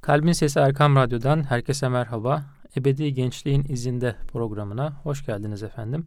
Kalbin 0.00 0.32
Sesi 0.32 0.58
Erkam 0.58 0.96
Radyo'dan 0.96 1.42
herkese 1.50 1.88
merhaba. 1.88 2.44
Ebedi 2.76 3.14
Gençliğin 3.14 3.64
İzinde 3.68 4.16
programına 4.32 4.92
hoş 5.02 5.26
geldiniz 5.26 5.62
efendim. 5.62 6.06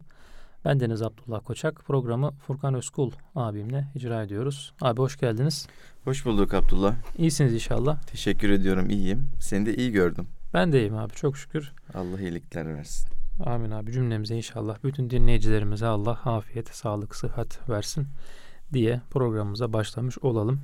Ben 0.64 0.80
Deniz 0.80 1.02
Abdullah 1.02 1.40
Koçak. 1.44 1.84
Programı 1.84 2.30
Furkan 2.46 2.74
Özkul 2.74 3.12
abimle 3.34 3.88
icra 3.94 4.22
ediyoruz. 4.22 4.74
Abi 4.80 4.98
hoş 5.00 5.16
geldiniz. 5.16 5.68
Hoş 6.04 6.26
bulduk 6.26 6.54
Abdullah. 6.54 6.94
İyisiniz 7.18 7.54
inşallah. 7.54 8.02
Teşekkür 8.02 8.50
ediyorum 8.50 8.90
iyiyim. 8.90 9.28
Seni 9.40 9.66
de 9.66 9.76
iyi 9.76 9.92
gördüm. 9.92 10.26
Ben 10.54 10.72
de 10.72 10.78
iyiyim 10.80 10.96
abi 10.96 11.12
çok 11.12 11.36
şükür. 11.36 11.72
Allah 11.94 12.20
iyilikler 12.20 12.74
versin. 12.74 13.08
Amin 13.46 13.70
abi 13.70 13.92
cümlemize 13.92 14.36
inşallah. 14.36 14.76
Bütün 14.84 15.10
dinleyicilerimize 15.10 15.86
Allah 15.86 16.20
afiyet, 16.24 16.68
sağlık, 16.68 17.16
sıhhat 17.16 17.68
versin 17.68 18.06
diye 18.72 19.00
programımıza 19.10 19.72
başlamış 19.72 20.18
olalım. 20.18 20.60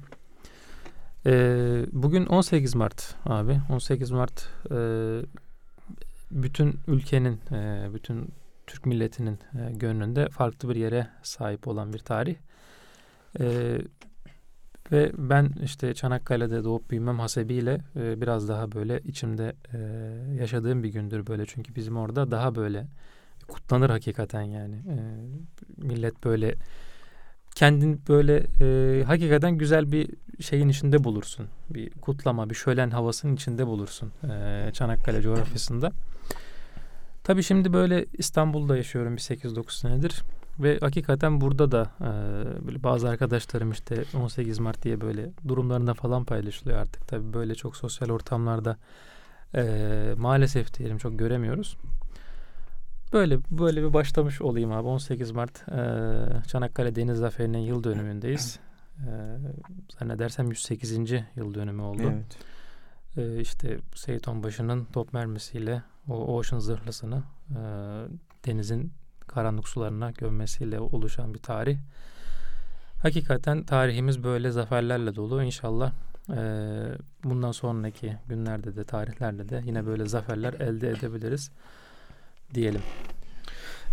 Ee, 1.27 1.87
bugün 1.93 2.27
18 2.27 2.75
Mart 2.75 3.15
abi. 3.25 3.61
18 3.71 4.11
Mart 4.11 4.49
e, 4.71 4.77
bütün 6.31 6.81
ülkenin, 6.87 7.41
e, 7.53 7.89
bütün 7.95 8.29
Türk 8.67 8.87
milletinin 8.87 9.39
e, 9.55 9.73
gönlünde 9.73 10.29
farklı 10.29 10.69
bir 10.69 10.77
yere 10.77 11.07
sahip 11.23 11.69
olan 11.69 11.93
bir 11.93 11.99
tarih. 11.99 12.37
E, 13.41 13.79
ve 14.93 15.13
ben 15.19 15.51
işte 15.63 15.95
Çanakkale'de 15.95 16.65
doğup 16.65 16.91
büyümem 16.91 17.19
hasebiyle 17.19 17.81
e, 17.97 18.21
biraz 18.21 18.49
daha 18.49 18.73
böyle 18.73 19.01
içimde 19.01 19.53
e, 19.75 19.79
yaşadığım 20.41 20.83
bir 20.83 20.89
gündür 20.89 21.27
böyle. 21.27 21.47
Çünkü 21.47 21.75
bizim 21.75 21.97
orada 21.97 22.31
daha 22.31 22.55
böyle 22.55 22.87
kutlanır 23.49 23.91
hakikaten 23.91 24.43
yani. 24.43 24.77
E, 24.77 24.97
millet 25.77 26.25
böyle 26.25 26.55
kendin 27.61 28.03
böyle 28.09 28.47
e, 28.61 29.05
hakikaten 29.05 29.59
güzel 29.59 29.93
bir 29.93 30.09
şeyin 30.41 30.69
içinde 30.69 31.05
bulursun. 31.05 31.47
Bir 31.71 31.91
kutlama, 31.91 32.51
bir 32.51 32.55
şölen 32.55 32.91
havasının 32.91 33.35
içinde 33.35 33.67
bulursun 33.67 34.13
e, 34.31 34.71
Çanakkale 34.73 35.23
coğrafyasında. 35.23 35.93
Tabii 37.25 37.43
şimdi 37.43 37.73
böyle 37.73 38.07
İstanbul'da 38.13 38.77
yaşıyorum 38.77 39.17
bir 39.17 39.21
8-9 39.21 39.79
senedir. 39.79 40.23
Ve 40.59 40.79
hakikaten 40.81 41.41
burada 41.41 41.73
da 41.73 41.91
e, 42.01 42.11
böyle 42.67 42.83
bazı 42.83 43.09
arkadaşlarım 43.09 43.71
işte 43.71 44.05
18 44.23 44.59
Mart 44.59 44.83
diye 44.83 45.01
böyle 45.01 45.31
durumlarında 45.49 45.95
falan 45.95 46.25
paylaşılıyor 46.25 46.79
artık. 46.79 47.09
Tabii 47.09 47.33
böyle 47.33 47.55
çok 47.55 47.77
sosyal 47.77 48.11
ortamlarda 48.11 48.77
e, 49.55 49.65
maalesef 50.17 50.79
diyelim 50.79 50.99
çok 50.99 51.19
göremiyoruz. 51.19 51.77
Böyle 53.13 53.39
böyle 53.51 53.83
bir 53.83 53.93
başlamış 53.93 54.43
olayım 54.43 54.73
abi. 54.73 54.89
18 54.89 55.31
Mart 55.31 55.69
e, 55.69 56.47
Çanakkale 56.49 56.95
Deniz 56.95 57.19
Zaferi'nin 57.19 57.59
yıl 57.59 57.85
dönümündeyiz. 57.85 58.59
E, 58.99 59.11
zannedersem 59.99 60.49
108. 60.49 60.97
yıl 61.37 61.55
dönümü 61.55 61.83
oldu. 61.83 62.03
Evet. 62.03 62.39
E, 63.17 63.41
işte 63.41 63.79
Seyit 63.95 64.29
Onbaşı'nın 64.29 64.85
top 64.85 65.13
mermisiyle 65.13 65.83
o 66.09 66.37
Ocean 66.37 66.61
zırhlısını 66.61 67.23
e, 67.51 67.61
denizin 68.47 68.93
karanlık 69.27 69.69
sularına 69.69 70.11
gömmesiyle 70.11 70.81
oluşan 70.81 71.35
bir 71.35 71.39
tarih. 71.39 71.79
Hakikaten 73.03 73.63
tarihimiz 73.63 74.25
böyle 74.25 74.51
zaferlerle 74.51 75.17
dolu. 75.17 75.43
İnşallah 75.43 75.93
e, 76.31 76.43
bundan 77.25 77.53
sonraki 77.53 78.17
günlerde 78.29 78.77
de 78.77 78.85
tarihlerde 78.85 79.49
de 79.49 79.63
yine 79.67 79.87
böyle 79.87 80.07
zaferler 80.07 80.53
elde 80.53 80.91
edebiliriz 80.91 81.51
diyelim. 82.55 82.83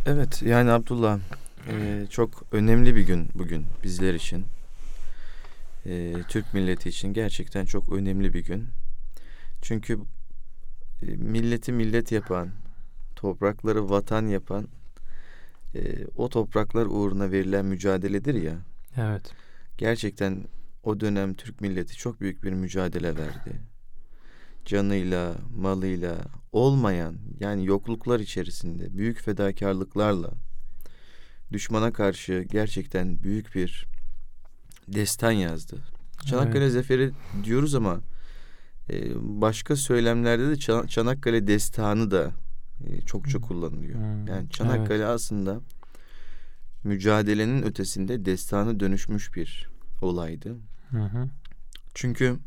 Evet 0.05 0.41
yani 0.41 0.71
Abdullah 0.71 1.19
e, 1.71 2.05
çok 2.09 2.43
önemli 2.51 2.95
bir 2.95 3.01
gün 3.01 3.29
bugün 3.35 3.65
bizler 3.83 4.13
için. 4.13 4.45
E, 5.85 6.13
Türk 6.27 6.53
milleti 6.53 6.89
için 6.89 7.13
gerçekten 7.13 7.65
çok 7.65 7.91
önemli 7.91 8.33
bir 8.33 8.45
gün. 8.45 8.67
Çünkü 9.61 9.99
e, 11.01 11.05
milleti 11.05 11.71
millet 11.71 12.11
yapan, 12.11 12.49
toprakları 13.15 13.89
vatan 13.89 14.27
yapan 14.27 14.67
e, 15.75 16.05
o 16.15 16.29
topraklar 16.29 16.85
uğruna 16.85 17.31
verilen 17.31 17.65
mücadeledir 17.65 18.35
ya. 18.35 18.55
Evet. 18.97 19.33
Gerçekten 19.77 20.43
o 20.83 20.99
dönem 20.99 21.33
Türk 21.33 21.61
milleti 21.61 21.97
çok 21.97 22.21
büyük 22.21 22.43
bir 22.43 22.51
mücadele 22.51 23.17
verdi. 23.17 23.61
Canıyla, 24.67 25.35
malıyla, 25.57 26.17
olmayan 26.51 27.15
yani 27.39 27.65
yokluklar 27.65 28.19
içerisinde 28.19 28.97
büyük 28.97 29.21
fedakarlıklarla 29.21 30.31
düşmana 31.51 31.93
karşı 31.93 32.45
gerçekten 32.51 33.23
büyük 33.23 33.55
bir 33.55 33.85
destan 34.87 35.31
yazdı. 35.31 35.77
Çanakkale 36.25 36.63
evet. 36.63 36.73
Zaferi 36.73 37.11
diyoruz 37.43 37.75
ama 37.75 37.99
e, 38.89 39.11
başka 39.41 39.75
söylemlerde 39.75 40.49
de 40.49 40.55
Çanakkale 40.87 41.47
destanı 41.47 42.11
da 42.11 42.31
e, 42.87 43.01
çokça 43.01 43.41
kullanılıyor. 43.41 43.99
Hmm. 43.99 44.27
Yani 44.27 44.49
Çanakkale 44.49 44.97
evet. 44.97 45.07
aslında 45.07 45.61
mücadelenin 46.83 47.63
ötesinde 47.63 48.25
destanı 48.25 48.79
dönüşmüş 48.79 49.35
bir 49.35 49.69
olaydı. 50.01 50.55
Hı 50.89 51.03
hı. 51.03 51.29
Çünkü 51.93 52.39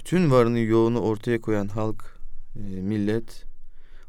bütün 0.00 0.30
varını 0.30 0.58
yoğunu 0.58 1.00
ortaya 1.00 1.40
koyan 1.40 1.68
halk, 1.68 2.18
e, 2.56 2.60
millet 2.60 3.44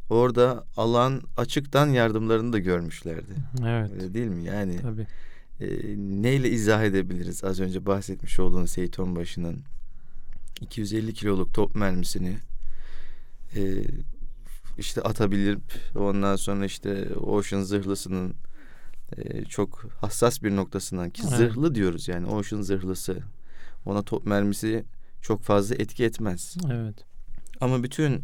orada 0.09 0.65
alan 0.77 1.21
açıktan 1.37 1.87
yardımlarını 1.87 2.53
da 2.53 2.59
görmüşlerdi. 2.59 3.33
Evet. 3.65 3.91
Öyle 3.93 4.13
değil 4.13 4.27
mi? 4.27 4.43
Yani 4.43 4.79
Tabii. 4.81 5.07
E, 5.59 5.67
neyle 5.97 6.49
izah 6.49 6.83
edebiliriz? 6.83 7.43
Az 7.43 7.59
önce 7.59 7.85
bahsetmiş 7.85 8.39
olduğun 8.39 8.65
Seyit 8.65 8.99
Onbaşı'nın 8.99 9.63
250 10.61 11.13
kiloluk 11.13 11.53
top 11.53 11.75
mermisini 11.75 12.37
e, 13.55 13.61
işte 14.77 15.01
atabilir. 15.01 15.57
Ondan 15.95 16.35
sonra 16.35 16.65
işte 16.65 17.15
Ocean 17.15 17.61
zırhlısının 17.61 18.33
e, 19.17 19.45
çok 19.45 19.85
hassas 20.01 20.43
bir 20.43 20.55
noktasından 20.55 21.09
ki 21.09 21.21
evet. 21.27 21.37
zırhlı 21.37 21.75
diyoruz 21.75 22.07
yani 22.07 22.27
Ocean 22.27 22.61
zırhlısı. 22.61 23.17
Ona 23.85 24.01
top 24.03 24.25
mermisi 24.25 24.85
çok 25.21 25.43
fazla 25.43 25.75
etki 25.75 26.03
etmez. 26.05 26.57
Evet. 26.71 27.05
Ama 27.61 27.83
bütün 27.83 28.23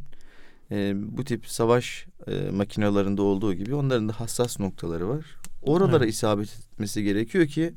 e, 0.72 0.94
bu 1.18 1.24
tip 1.24 1.48
savaş 1.48 2.08
e, 2.28 2.52
makinelerinde 2.52 3.22
olduğu 3.22 3.54
gibi 3.54 3.76
onların 3.76 4.10
da 4.10 4.20
hassas 4.20 4.60
noktaları 4.60 5.10
var. 5.10 5.26
Oralara 5.62 6.04
evet. 6.04 6.14
isabet 6.14 6.50
etmesi 6.50 7.04
gerekiyor 7.04 7.48
ki 7.48 7.74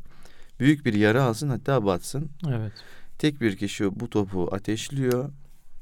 büyük 0.61 0.85
bir 0.85 0.95
yara 0.95 1.23
alsın 1.23 1.49
hatta 1.49 1.85
batsın. 1.85 2.31
Evet. 2.49 2.73
Tek 3.19 3.41
bir 3.41 3.57
kişi 3.57 4.01
bu 4.01 4.11
topu 4.11 4.49
ateşliyor 4.53 5.31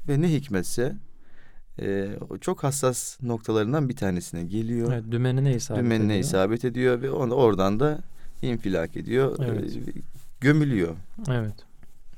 ve 0.07 0.21
ne 0.21 0.33
hikmetse 0.33 0.95
e, 1.81 2.09
çok 2.41 2.63
hassas 2.63 3.21
noktalarından 3.21 3.89
bir 3.89 3.95
tanesine 3.95 4.43
geliyor. 4.43 4.93
Evet, 4.93 5.11
dümenine 5.11 5.55
isabet 5.55 5.83
dümenine 5.83 6.13
ediyor. 6.13 6.19
isabet 6.19 6.65
ediyor 6.65 7.01
ve 7.01 7.11
onu 7.11 7.33
oradan 7.33 7.79
da 7.79 7.99
infilak 8.41 8.97
ediyor. 8.97 9.37
Evet. 9.39 9.75
E, 9.75 9.79
gömülüyor. 10.41 10.95
Evet. 11.29 11.68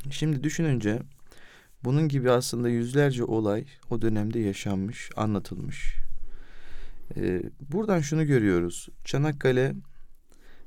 Şimdi 0.10 0.44
düşününce 0.44 1.00
bunun 1.84 2.08
gibi 2.08 2.32
aslında 2.32 2.70
yüzlerce 2.70 3.24
olay 3.24 3.66
o 3.90 4.02
dönemde 4.02 4.40
yaşanmış, 4.40 5.10
anlatılmış. 5.16 5.96
Ee, 7.18 7.42
buradan 7.74 8.00
şunu 8.00 8.26
görüyoruz. 8.26 8.90
Çanakkale 9.06 9.76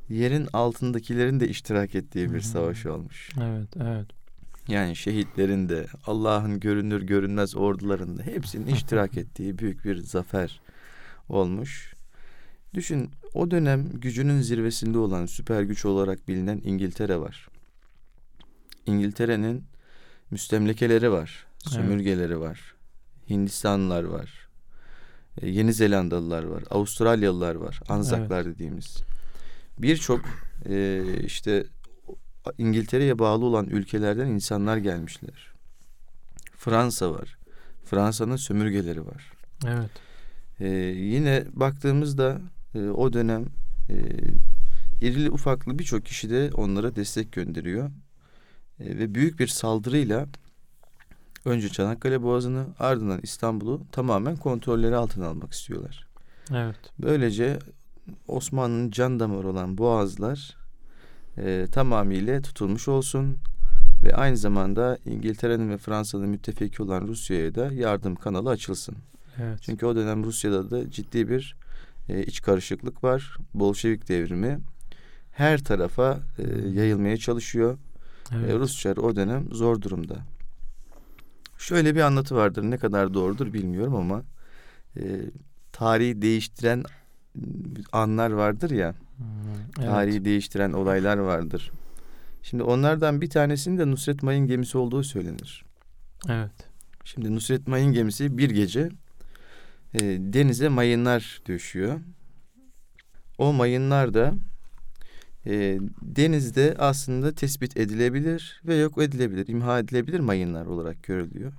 yerin 0.09 0.49
altındakilerin 0.53 1.41
de 1.41 1.49
iştirak 1.49 1.95
ettiği 1.95 2.35
bir 2.35 2.41
savaş 2.41 2.87
olmuş. 2.87 3.31
Evet, 3.43 3.69
evet. 3.77 4.07
Yani 4.69 4.97
şehitlerin 4.97 5.69
de 5.69 5.87
Allah'ın 6.07 6.61
görünür 6.61 7.03
görünmez 7.03 7.57
ordularında 7.57 8.23
hepsinin 8.23 8.67
iştirak 8.67 9.17
ettiği 9.17 9.59
büyük 9.59 9.85
bir 9.85 9.97
zafer 9.97 10.61
olmuş. 11.29 11.95
Düşün 12.75 13.11
o 13.35 13.51
dönem 13.51 13.89
gücünün 13.89 14.41
zirvesinde 14.41 14.99
olan 14.99 15.27
süper 15.27 15.63
güç 15.63 15.85
olarak 15.85 16.29
bilinen 16.29 16.61
İngiltere 16.65 17.21
var. 17.21 17.49
İngiltere'nin 18.87 19.65
müstemlekeleri 20.31 21.13
var, 21.13 21.47
sömürgeleri 21.59 22.33
evet. 22.33 22.43
var, 22.43 22.75
Hindistanlılar 23.31 24.05
var, 24.05 24.49
e, 25.41 25.49
Yeni 25.49 25.73
Zelandalılar 25.73 26.45
var, 26.45 26.63
Avustralyalılar 26.71 27.55
var, 27.55 27.81
Anzaklar 27.89 28.43
evet. 28.43 28.55
dediğimiz. 28.55 28.97
Birçok 29.79 30.21
e, 30.69 31.05
işte 31.25 31.67
İngiltere'ye 32.59 33.19
bağlı 33.19 33.45
olan 33.45 33.67
ülkelerden 33.67 34.27
insanlar 34.27 34.77
gelmişler. 34.77 35.53
Fransa 36.57 37.13
var. 37.13 37.39
Fransa'nın 37.85 38.37
sömürgeleri 38.37 39.07
var. 39.07 39.33
Evet. 39.67 39.91
Ee, 40.61 40.69
yine 40.97 41.45
baktığımızda 41.53 42.41
e, 42.75 42.79
o 42.79 43.13
dönem 43.13 43.47
e, 43.91 43.97
irili 45.01 45.31
ufaklı 45.31 45.79
birçok 45.79 46.05
kişi 46.05 46.31
de 46.31 46.51
onlara 46.55 46.97
destek 46.97 47.33
gönderiyor. 47.33 47.91
E, 48.81 48.99
ve 48.99 49.15
büyük 49.15 49.41
bir 49.41 49.47
saldırıyla 49.47 50.27
önce 51.45 51.69
Çanakkale 51.69 52.23
Boğazı'nı 52.23 52.67
ardından 52.79 53.21
İstanbul'u 53.23 53.83
tamamen 53.93 54.37
kontrolleri 54.37 54.97
altına 54.97 55.27
almak 55.27 55.53
istiyorlar. 55.53 56.07
Evet. 56.51 56.77
Böylece 56.99 57.59
Osmanlı'nın 58.29 58.91
can 58.91 59.21
damarı 59.21 59.49
olan 59.49 59.79
boğazlar 59.79 60.57
e, 61.39 61.67
tamamıyla 61.73 62.43
tutulmuş 62.43 62.89
olsun 62.89 63.39
ve 64.05 64.15
aynı 64.15 64.37
zamanda 64.37 64.99
İngiltere'nin 65.07 65.71
ve 65.71 65.79
Fransa'nın 65.79 66.29
müttefiki 66.29 66.83
olan 66.83 67.09
Rusya'ya 67.09 67.55
da 67.55 67.73
yardım 67.73 68.15
kanalı 68.15 68.51
açılsın. 68.51 68.97
Evet. 69.43 69.59
Çünkü 69.63 69.87
o 69.87 69.97
dönem 69.97 70.25
Rusya'da 70.25 70.71
da 70.71 70.91
ciddi 70.91 71.29
bir 71.29 71.57
e, 72.09 72.23
iç 72.23 72.43
karışıklık 72.43 73.05
var. 73.05 73.37
Bolşevik 73.55 74.09
devrimi 74.09 74.59
her 75.33 75.65
tarafa 75.65 76.19
e, 76.39 76.69
yayılmaya 76.69 77.17
çalışıyor. 77.17 77.79
Evet. 78.33 78.87
E, 78.87 79.01
o 79.01 79.17
dönem 79.17 79.49
zor 79.53 79.83
durumda. 79.83 80.17
Şöyle 81.59 81.95
bir 81.95 82.01
anlatı 82.01 82.37
vardır. 82.37 82.63
Ne 82.63 82.79
kadar 82.79 83.15
doğrudur 83.15 83.53
bilmiyorum 83.53 83.95
ama 83.95 84.23
e, 84.97 85.03
tarihi 85.73 86.23
değiştiren 86.23 86.85
anlar 87.93 88.31
vardır 88.31 88.71
ya. 88.71 88.95
Hmm, 89.17 89.27
evet. 89.79 89.89
Tarihi 89.89 90.25
değiştiren 90.25 90.73
olaylar 90.73 91.17
vardır. 91.17 91.73
Şimdi 92.43 92.63
onlardan 92.63 93.21
bir 93.21 93.31
tanesinin 93.31 93.79
de 93.79 93.91
Nusret 93.91 94.23
Mayın 94.23 94.47
gemisi 94.47 94.79
olduğu 94.79 95.03
söylenir. 95.03 95.65
Evet. 96.29 96.69
Şimdi 97.05 97.35
Nusret 97.35 97.69
Mayın 97.69 97.93
gemisi 97.93 98.39
bir 98.39 98.51
gece 98.51 98.91
e, 99.95 100.01
denize 100.03 100.69
mayınlar 100.69 101.43
döşüyor. 101.49 102.01
O 103.39 103.53
mayınlar 103.53 104.15
da 104.15 104.35
e, 105.47 105.79
denizde 106.03 106.75
aslında 106.79 107.35
tespit 107.35 107.77
edilebilir 107.77 108.63
ve 108.67 108.75
yok 108.75 109.03
edilebilir, 109.03 109.47
imha 109.47 109.79
edilebilir 109.79 110.21
mayınlar 110.21 110.67
olarak 110.67 111.03
görülüyor. 111.03 111.53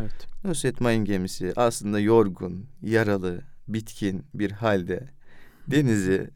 Evet. 0.00 0.26
Nusret 0.44 0.80
Mayın 0.80 1.04
gemisi 1.04 1.52
aslında 1.56 2.00
yorgun, 2.00 2.66
yaralı, 2.82 3.42
bitkin 3.68 4.24
bir 4.34 4.50
halde 4.50 5.08
denizi 5.66 6.30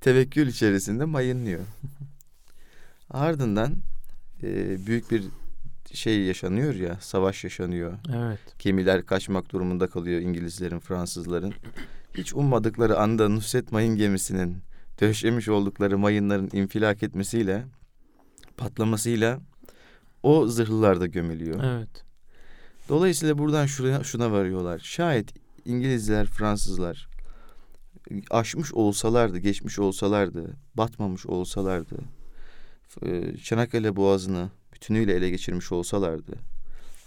tevekkül 0.00 0.46
içerisinde 0.46 1.04
mayınlıyor. 1.04 1.60
Ardından 3.10 3.76
e, 4.42 4.78
büyük 4.86 5.10
bir 5.10 5.24
şey 5.92 6.22
yaşanıyor 6.22 6.74
ya, 6.74 6.98
savaş 7.00 7.44
yaşanıyor. 7.44 7.98
Evet. 8.14 8.38
Gemiler 8.58 9.06
kaçmak 9.06 9.52
durumunda 9.52 9.86
kalıyor 9.86 10.20
İngilizlerin, 10.20 10.78
Fransızların. 10.78 11.54
Hiç 12.14 12.34
ummadıkları 12.34 12.98
anda 12.98 13.28
Nusret 13.28 13.72
Mayın 13.72 13.96
gemisinin 13.96 14.62
döşemiş 15.00 15.48
oldukları 15.48 15.98
mayınların 15.98 16.50
infilak 16.52 17.02
etmesiyle, 17.02 17.64
patlamasıyla 18.56 19.40
o 20.22 20.46
zırhlılar 20.46 21.00
da 21.00 21.06
gömülüyor. 21.06 21.64
Evet. 21.64 22.04
Dolayısıyla 22.88 23.38
buradan 23.38 23.66
şuraya, 23.66 24.04
şuna 24.04 24.32
varıyorlar. 24.32 24.78
Şayet 24.78 25.34
İngilizler, 25.64 26.26
Fransızlar 26.26 27.08
aşmış 28.30 28.74
olsalardı, 28.74 29.38
geçmiş 29.38 29.78
olsalardı, 29.78 30.56
batmamış 30.74 31.26
olsalardı, 31.26 31.96
e, 33.02 33.36
Çanakkale 33.36 33.96
Boğazı'nı 33.96 34.50
bütünüyle 34.72 35.14
ele 35.14 35.30
geçirmiş 35.30 35.72
olsalardı, 35.72 36.32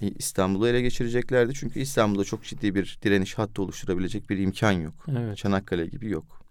e, 0.02 0.08
İstanbul'u 0.08 0.68
ele 0.68 0.82
geçireceklerdi. 0.82 1.54
Çünkü 1.54 1.80
İstanbul'da 1.80 2.24
çok 2.24 2.44
ciddi 2.44 2.76
bir 2.76 3.00
direniş 3.04 3.38
hattı 3.38 3.62
oluşturabilecek 3.62 4.30
bir 4.30 4.38
imkan 4.38 4.72
yok. 4.72 4.94
Evet. 5.08 5.38
Çanakkale 5.38 5.86
gibi 5.86 6.10
yok. 6.10 6.43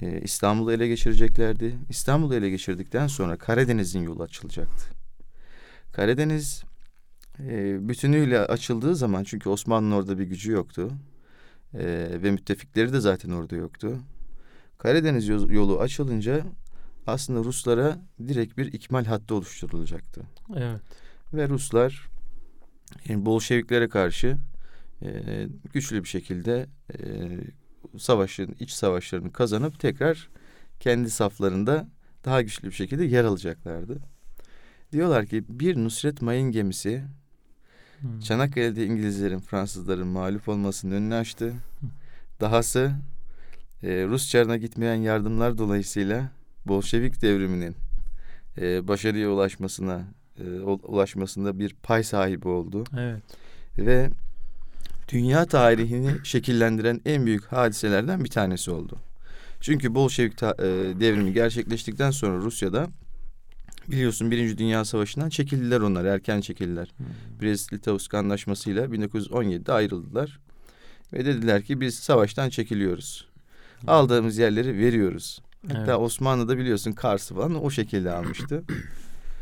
Ee, 0.00 0.20
İstanbul'u 0.20 0.72
ele 0.72 0.88
geçireceklerdi. 0.88 1.78
İstanbul'u 1.88 2.34
ele 2.34 2.50
geçirdikten 2.50 3.06
sonra 3.06 3.36
Karadeniz'in 3.36 4.02
yolu 4.02 4.22
açılacaktı. 4.22 4.90
Karadeniz 5.92 6.64
e, 7.38 7.76
bütünüyle 7.88 8.40
açıldığı 8.40 8.96
zaman 8.96 9.24
çünkü 9.24 9.48
Osmanlı'nın 9.48 9.94
orada 9.94 10.18
bir 10.18 10.24
gücü 10.24 10.52
yoktu. 10.52 10.92
E, 11.74 12.08
ve 12.22 12.30
müttefikleri 12.30 12.92
de 12.92 13.00
zaten 13.00 13.30
orada 13.30 13.56
yoktu. 13.56 13.98
Karadeniz 14.78 15.28
yolu 15.28 15.80
açılınca 15.80 16.44
aslında 17.06 17.44
Ruslara 17.44 17.98
direkt 18.28 18.58
bir 18.58 18.72
ikmal 18.72 19.04
hattı 19.04 19.34
oluşturulacaktı. 19.34 20.22
Evet. 20.56 20.80
Ve 21.32 21.48
Ruslar 21.48 22.08
yani 23.08 23.26
Bolşeviklere 23.26 23.88
karşı 23.88 24.36
e, 25.02 25.10
güçlü 25.72 26.02
bir 26.02 26.08
şekilde 26.08 26.66
e, 26.92 26.98
savaşın 27.98 28.56
iç 28.60 28.70
savaşlarını 28.70 29.32
kazanıp 29.32 29.80
tekrar 29.80 30.28
kendi 30.80 31.10
saflarında 31.10 31.88
daha 32.24 32.42
güçlü 32.42 32.68
bir 32.68 32.74
şekilde 32.74 33.04
yer 33.04 33.24
alacaklardı. 33.24 33.98
Diyorlar 34.92 35.26
ki 35.26 35.44
bir 35.48 35.76
Nusret 35.76 36.22
Mayın 36.22 36.52
gemisi 36.52 37.04
Hmm. 38.00 38.20
Çanakkale'de 38.20 38.86
İngilizlerin, 38.86 39.38
Fransızların 39.38 40.06
mağlup 40.06 40.48
olmasının 40.48 40.94
önünü 40.94 41.14
açtı. 41.14 41.54
Dahası 42.40 42.92
e, 43.82 43.88
Rus 43.88 44.30
çarına 44.30 44.56
gitmeyen 44.56 44.94
yardımlar 44.94 45.58
dolayısıyla 45.58 46.30
Bolşevik 46.66 47.22
devriminin 47.22 47.76
e, 48.60 48.88
başarıya 48.88 49.30
ulaşmasına 49.30 50.04
e, 50.38 50.60
ulaşmasında 50.60 51.58
bir 51.58 51.74
pay 51.82 52.02
sahibi 52.04 52.48
oldu. 52.48 52.84
Evet. 52.98 53.22
Ve 53.78 54.10
dünya 55.08 55.46
tarihini 55.46 56.10
şekillendiren 56.24 57.00
en 57.06 57.26
büyük 57.26 57.44
hadiselerden 57.44 58.24
bir 58.24 58.30
tanesi 58.30 58.70
oldu. 58.70 58.98
Çünkü 59.60 59.94
Bolşevik 59.94 60.38
ta, 60.38 60.54
e, 60.58 60.64
devrimi 61.00 61.32
gerçekleştikten 61.32 62.10
sonra 62.10 62.36
Rusya'da 62.36 62.88
biliyorsun 63.88 64.30
Birinci 64.30 64.58
Dünya 64.58 64.84
Savaşı'ndan 64.84 65.28
çekildiler 65.28 65.80
onlar, 65.80 66.04
erken 66.04 66.40
çekildiler. 66.40 66.88
Hmm. 66.96 67.06
Brest-Litovsk 67.40 68.16
anlaşmasıyla 68.16 68.84
1917'de 68.84 69.72
ayrıldılar. 69.72 70.38
Ve 71.12 71.24
dediler 71.24 71.62
ki 71.62 71.80
biz 71.80 71.94
savaştan 71.94 72.48
çekiliyoruz. 72.48 73.28
Aldığımız 73.86 74.38
yerleri 74.38 74.78
veriyoruz. 74.78 75.40
Hatta 75.68 75.92
Evet. 75.92 76.00
Osmanlı'da 76.00 76.58
biliyorsun 76.58 76.92
Kars'ı 76.92 77.34
falan 77.34 77.64
o 77.64 77.70
şekilde 77.70 78.10
almıştı. 78.10 78.62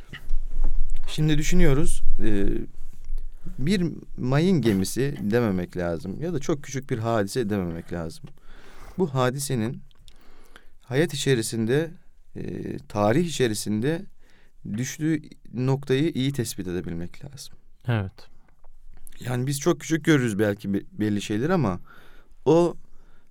Şimdi 1.08 1.38
düşünüyoruz 1.38 2.02
e, 2.24 2.46
bir 3.58 3.84
mayın 4.18 4.60
gemisi 4.60 5.14
dememek 5.20 5.76
lazım 5.76 6.22
ya 6.22 6.32
da 6.34 6.38
çok 6.38 6.62
küçük 6.64 6.90
bir 6.90 6.98
hadise 6.98 7.50
dememek 7.50 7.92
lazım. 7.92 8.24
Bu 8.98 9.14
hadisenin 9.14 9.82
hayat 10.82 11.14
içerisinde 11.14 11.90
e, 12.36 12.42
tarih 12.88 13.26
içerisinde 13.26 14.02
düştüğü 14.76 15.22
noktayı 15.54 16.10
iyi 16.10 16.32
tespit 16.32 16.68
edebilmek 16.68 17.24
lazım. 17.24 17.54
Evet. 17.88 18.12
Yani 19.20 19.46
biz 19.46 19.60
çok 19.60 19.80
küçük 19.80 20.04
görürüz 20.04 20.38
belki 20.38 20.74
be- 20.74 20.82
belli 20.92 21.22
şeyler 21.22 21.50
ama 21.50 21.80
o 22.44 22.76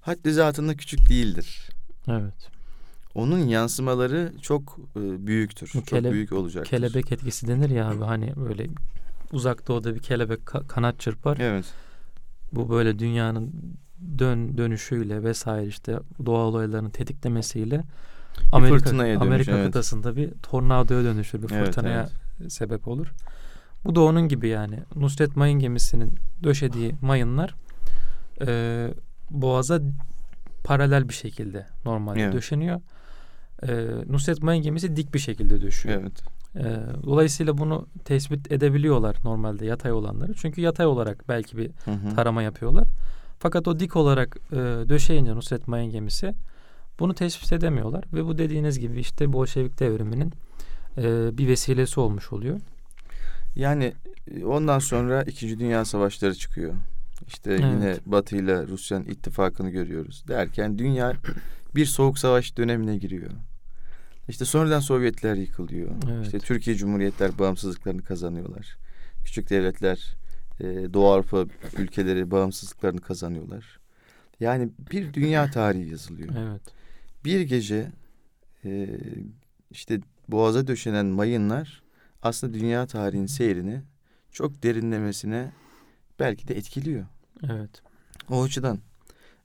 haddi 0.02 0.34
zatında 0.34 0.76
küçük 0.78 1.10
değildir. 1.10 1.70
Evet. 2.08 2.50
Onun 3.16 3.40
yansımaları 3.40 4.34
çok 4.42 4.78
e, 4.96 5.28
büyüktür. 5.28 5.68
Bu 5.68 5.72
çok 5.74 5.88
kele- 5.88 6.12
büyük 6.12 6.32
olacaktır. 6.32 6.70
Kelebek 6.70 7.12
etkisi 7.12 7.48
denir 7.48 7.70
ya 7.70 7.90
abi 7.90 8.04
hani 8.04 8.34
böyle 8.36 8.68
uzak 9.34 9.68
doğuda 9.68 9.96
bir 9.96 10.00
kelebek 10.00 10.40
ka- 10.40 10.68
kanat 10.68 11.00
çırpar. 11.00 11.38
Evet. 11.40 11.66
Bu 12.52 12.70
böyle 12.70 13.00
dünyanın 13.00 13.54
dön 14.20 14.58
dönüşüyle 14.58 15.24
vesaire 15.24 15.68
işte 15.68 16.00
doğal 16.26 16.48
olayların 16.48 16.90
tetiklemesiyle 16.90 17.84
Amerika, 18.52 18.86
dönüş, 18.86 19.22
Amerika 19.22 19.52
evet. 19.52 19.66
kıtasında 19.66 20.16
bir 20.16 20.32
tornadoya 20.32 21.04
dönüşür, 21.04 21.42
bir 21.42 21.52
Evet, 21.52 21.66
fırtınaya 21.66 22.10
sebep 22.50 22.88
olur. 22.88 23.08
Bu 23.86 23.96
da 23.96 24.02
onun 24.02 24.28
gibi 24.28 24.48
yani. 24.48 24.80
Nusret 24.96 25.36
Mayın 25.36 25.60
gemisinin 25.60 26.12
döşediği 26.44 26.96
mayınlar 27.02 27.56
e, 28.48 28.88
boğaza 29.30 29.80
paralel 30.64 31.10
bir 31.10 31.14
şekilde 31.14 31.68
normalde 31.86 32.22
Evet. 32.22 32.34
döşeniyor. 32.34 32.82
E, 33.68 33.88
Nusret 34.08 34.44
Mayın 34.44 34.64
gemisi 34.64 34.96
dik 34.96 35.14
bir 35.14 35.20
şekilde 35.20 35.62
döşüyor. 35.62 36.02
Evet. 36.02 36.24
E, 36.56 36.64
dolayısıyla 37.04 37.58
bunu 37.58 37.88
tespit 38.06 38.52
edebiliyorlar 38.52 39.16
normalde 39.24 39.66
yatay 39.66 39.92
olanları. 39.92 40.34
Çünkü 40.34 40.62
yatay 40.62 40.86
olarak 40.86 41.30
belki 41.30 41.58
bir 41.58 41.70
Hı 41.86 41.92
hı. 41.92 42.16
tarama 42.16 42.44
yapıyorlar. 42.44 42.88
Fakat 43.40 43.68
o 43.68 43.80
dik 43.80 43.96
olarak 43.96 44.38
e, 44.52 44.56
döşeyince 44.90 45.36
Nusret 45.36 45.68
Mayın 45.68 45.92
gemisi 45.92 46.34
bunu 47.00 47.14
tespit 47.14 47.54
edemiyorlar 47.54 48.04
ve 48.14 48.26
bu 48.26 48.38
dediğiniz 48.38 48.80
gibi 48.80 49.00
işte 49.00 49.34
Bolşevik 49.34 49.80
devriminin 49.80 50.34
e, 50.98 51.38
bir 51.38 51.48
vesilesi 51.48 52.00
olmuş 52.00 52.34
oluyor. 52.34 52.60
Yani 53.56 53.94
ondan 54.46 54.80
sonra 54.80 55.24
İkinci 55.24 55.60
Dünya 55.60 55.86
Savaşları 55.86 56.36
çıkıyor. 56.36 56.74
İşte 57.28 57.52
Evet. 57.52 57.64
yine 57.64 57.96
Batı 58.06 58.36
ile 58.36 58.68
Rusya'nın 58.68 59.06
ittifakını 59.06 59.70
görüyoruz. 59.70 60.24
Derken 60.28 60.80
dünya 60.80 61.14
bir 61.76 61.86
soğuk 61.86 62.20
savaş 62.20 62.58
dönemine 62.58 62.98
giriyor. 62.98 63.32
İşte 64.28 64.46
sonradan 64.46 64.80
Sovyetler 64.80 65.36
yıkılıyor. 65.36 65.92
Evet. 66.12 66.26
İşte 66.26 66.40
Türkiye 66.40 66.76
Cumhuriyetler 66.76 67.40
bağımsızlıklarını 67.40 68.04
kazanıyorlar. 68.04 68.78
Küçük 69.26 69.50
devletler, 69.50 70.16
e, 70.60 70.66
Doğu 70.94 71.08
Avrupa 71.08 71.46
ülkeleri 71.78 72.32
bağımsızlıklarını 72.32 73.02
kazanıyorlar. 73.02 73.80
Yani 74.40 74.70
bir 74.92 75.14
dünya 75.14 75.52
tarihi 75.52 75.90
yazılıyor. 75.90 76.36
Evet. 76.38 76.62
Bir 77.26 77.42
gece 77.42 77.92
e, 78.66 79.00
işte 79.72 80.00
boğaza 80.28 80.68
döşenen 80.68 81.06
mayınlar 81.06 81.84
aslında 82.22 82.54
dünya 82.54 82.88
tarihinin 82.88 83.26
seyrini 83.26 83.82
çok 84.32 84.64
derinlemesine 84.64 85.52
belki 86.20 86.48
de 86.48 86.58
etkiliyor. 86.58 87.06
Evet. 87.44 87.82
O 88.30 88.44
açıdan 88.44 88.80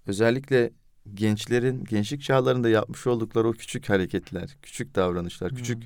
özellikle 0.06 0.70
gençlerin 1.14 1.84
gençlik 1.84 2.22
çağlarında 2.22 2.68
yapmış 2.68 3.06
oldukları 3.06 3.48
o 3.48 3.52
küçük 3.52 3.88
hareketler, 3.88 4.56
küçük 4.62 4.94
davranışlar, 4.94 5.54
küçük 5.54 5.82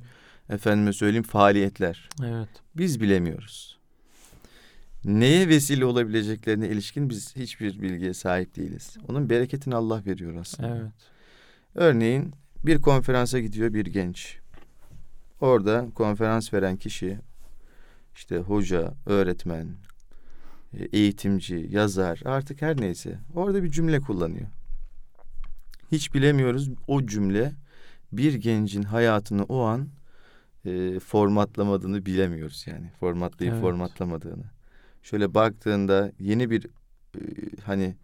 efendime 0.51 0.93
söyleyeyim 0.93 1.25
faaliyetler. 1.25 2.09
Evet. 2.25 2.49
Biz 2.77 3.01
bilemiyoruz. 3.01 3.79
Neye 5.05 5.49
vesile 5.49 5.85
olabileceklerine 5.85 6.69
ilişkin 6.69 7.11
biz 7.11 7.37
hiçbir 7.37 7.83
bilgiye 7.83 8.15
sahip 8.15 8.57
değiliz. 8.57 8.97
Onun 9.09 9.31
bereketini 9.31 9.75
Allah 9.75 10.03
veriyor 10.07 10.37
aslında. 10.37 10.77
Evet. 10.77 10.93
Örneğin 11.75 12.33
bir 12.65 12.81
konferansa 12.81 13.39
gidiyor 13.39 13.75
bir 13.75 13.87
genç. 13.87 14.39
Orada 15.41 15.87
konferans 15.95 16.55
veren 16.55 16.77
kişi 16.77 17.19
işte 18.15 18.39
hoca, 18.39 18.95
öğretmen, 19.07 19.69
e, 20.75 20.85
eğitimci, 20.93 21.67
yazar 21.71 22.21
artık 22.25 22.63
her 22.63 22.81
neyse 22.81 23.19
orada 23.35 23.63
bir 23.63 23.71
cümle 23.71 24.01
kullanıyor. 24.01 24.47
Hiç 25.93 26.15
bilemiyoruz 26.15 26.71
o 26.87 27.07
cümle 27.07 27.53
bir 28.13 28.35
gencin 28.35 28.83
hayatını 28.83 29.45
o 29.45 29.61
an 29.61 29.89
e, 30.65 31.01
formatlamadığını 31.01 32.07
bilemiyoruz 32.07 32.65
yani. 32.67 32.91
Formatlayıp 33.01 33.53
Evet. 33.53 33.63
formatlamadığını. 33.63 34.45
Şöyle 35.03 35.35
baktığında 35.35 36.13
yeni 36.21 36.51
bir 36.51 36.67
e, 37.15 37.21
hani 37.65 37.95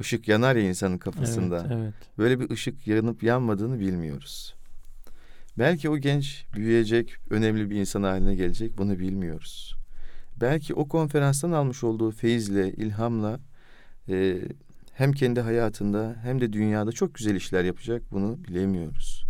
ışık 0.00 0.28
yanar 0.28 0.56
ya 0.56 0.62
insanın 0.62 0.98
kafasında. 0.98 1.58
Evet, 1.60 1.72
evet. 1.72 1.94
Böyle 2.18 2.40
bir 2.40 2.50
ışık 2.50 2.86
yanıp 2.86 3.22
yanmadığını 3.22 3.80
bilmiyoruz. 3.80 4.54
Belki 5.58 5.90
o 5.90 5.98
genç 5.98 6.44
büyüyecek, 6.54 7.16
önemli 7.30 7.70
bir 7.70 7.76
insan 7.76 8.02
haline 8.02 8.34
gelecek 8.34 8.78
bunu 8.78 8.98
bilmiyoruz. 8.98 9.74
Belki 10.40 10.74
o 10.74 10.88
konferanstan 10.88 11.52
almış 11.52 11.84
olduğu 11.84 12.10
feyizle, 12.10 12.72
ilhamla 12.72 13.40
e, 14.08 14.38
hem 15.00 15.12
kendi 15.12 15.40
hayatında 15.40 16.16
hem 16.22 16.40
de 16.40 16.52
dünyada 16.52 16.92
çok 16.92 17.14
güzel 17.14 17.34
işler 17.34 17.64
yapacak 17.64 18.02
bunu 18.12 18.38
bilemiyoruz. 18.48 19.24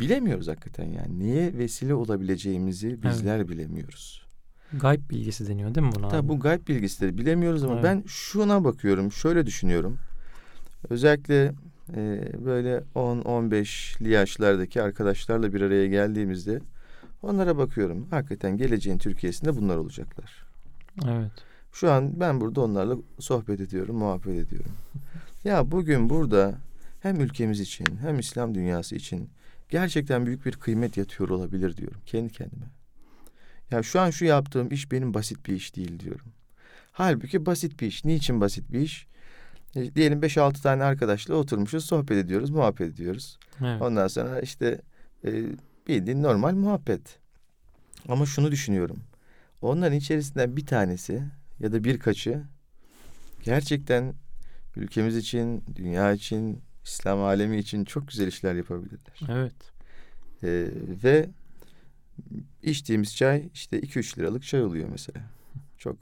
Bilemiyoruz 0.00 0.48
hakikaten 0.48 0.84
yani. 0.84 1.18
Niye 1.18 1.58
vesile 1.58 1.94
olabileceğimizi 1.94 3.02
bizler 3.02 3.48
bilemiyoruz. 3.48 4.26
Gayb 4.72 5.10
bilgisi 5.10 5.48
deniyor 5.48 5.74
değil 5.74 5.86
mi 5.86 5.92
buna? 5.96 6.08
Tabii 6.08 6.20
abi? 6.20 6.28
bu 6.28 6.40
gayb 6.40 6.68
bilgisi 6.68 7.00
de 7.00 7.18
bilemiyoruz 7.18 7.64
ama 7.64 7.74
Evet. 7.74 7.84
ben 7.84 8.04
şuna 8.06 8.64
bakıyorum, 8.64 9.12
şöyle 9.12 9.46
düşünüyorum. 9.46 9.98
Özellikle 10.90 11.52
e, 11.96 12.32
böyle 12.44 12.82
10-15'li 12.94 14.10
yaşlardaki 14.10 14.82
arkadaşlarla 14.82 15.52
bir 15.54 15.60
araya 15.60 15.86
geldiğimizde 15.86 16.60
onlara 17.22 17.56
bakıyorum. 17.56 18.06
Hakikaten 18.10 18.56
geleceğin 18.56 18.98
Türkiye'sinde 18.98 19.56
bunlar 19.56 19.76
olacaklar. 19.76 20.46
Evet. 21.08 21.45
Şu 21.76 21.90
an 21.92 22.20
ben 22.20 22.40
burada 22.40 22.60
onlarla 22.60 22.96
sohbet 23.18 23.60
ediyorum, 23.60 23.96
muhabbet 23.96 24.46
ediyorum. 24.46 24.72
Ya 25.44 25.70
bugün 25.70 26.10
burada 26.10 26.54
hem 27.00 27.20
ülkemiz 27.20 27.60
için 27.60 27.86
hem 28.00 28.18
İslam 28.18 28.54
dünyası 28.54 28.96
için 28.96 29.30
gerçekten 29.68 30.26
büyük 30.26 30.46
bir 30.46 30.52
kıymet 30.52 30.96
yatıyor 30.96 31.28
olabilir 31.28 31.76
diyorum 31.76 32.00
kendi 32.06 32.32
kendime. 32.32 32.66
Ya 33.70 33.82
şu 33.82 34.00
an 34.00 34.10
şu 34.10 34.24
yaptığım 34.24 34.72
iş 34.72 34.92
benim 34.92 35.14
basit 35.14 35.46
bir 35.46 35.52
iş 35.52 35.76
değil 35.76 36.00
diyorum. 36.00 36.26
Halbuki 36.92 37.46
basit 37.46 37.80
bir 37.80 37.86
iş. 37.86 38.04
Niçin 38.04 38.40
basit 38.40 38.72
bir 38.72 38.80
iş? 38.80 39.06
E, 39.74 39.94
diyelim 39.94 40.20
5-6 40.20 40.62
tane 40.62 40.84
arkadaşla 40.84 41.34
oturmuşuz, 41.34 41.84
sohbet 41.84 42.24
ediyoruz, 42.24 42.50
muhabbet 42.50 42.94
ediyoruz. 42.94 43.38
Evet. 43.60 43.82
Ondan 43.82 44.08
sonra 44.08 44.40
işte 44.40 44.80
e, 45.24 45.44
bildiğin 45.88 46.22
normal 46.22 46.54
muhabbet. 46.54 47.18
Ama 48.08 48.26
şunu 48.26 48.50
düşünüyorum. 48.50 48.98
Onların 49.62 49.96
içerisinden 49.96 50.56
bir 50.56 50.66
tanesi 50.66 51.22
ya 51.60 51.72
da 51.72 51.84
birkaçı 51.84 52.42
gerçekten 53.44 54.14
ülkemiz 54.76 55.16
için, 55.16 55.64
dünya 55.76 56.12
için, 56.12 56.62
İslam 56.84 57.22
alemi 57.22 57.58
için 57.58 57.84
çok 57.84 58.08
güzel 58.08 58.26
işler 58.26 58.54
yapabilirler. 58.54 59.20
Evet. 59.28 59.72
E, 60.42 60.70
ve 61.04 61.30
içtiğimiz 62.62 63.16
çay 63.16 63.48
işte 63.54 63.80
2-3 63.80 64.18
liralık 64.18 64.42
çay 64.42 64.62
oluyor 64.62 64.88
mesela. 64.88 65.20
Çok 65.78 65.96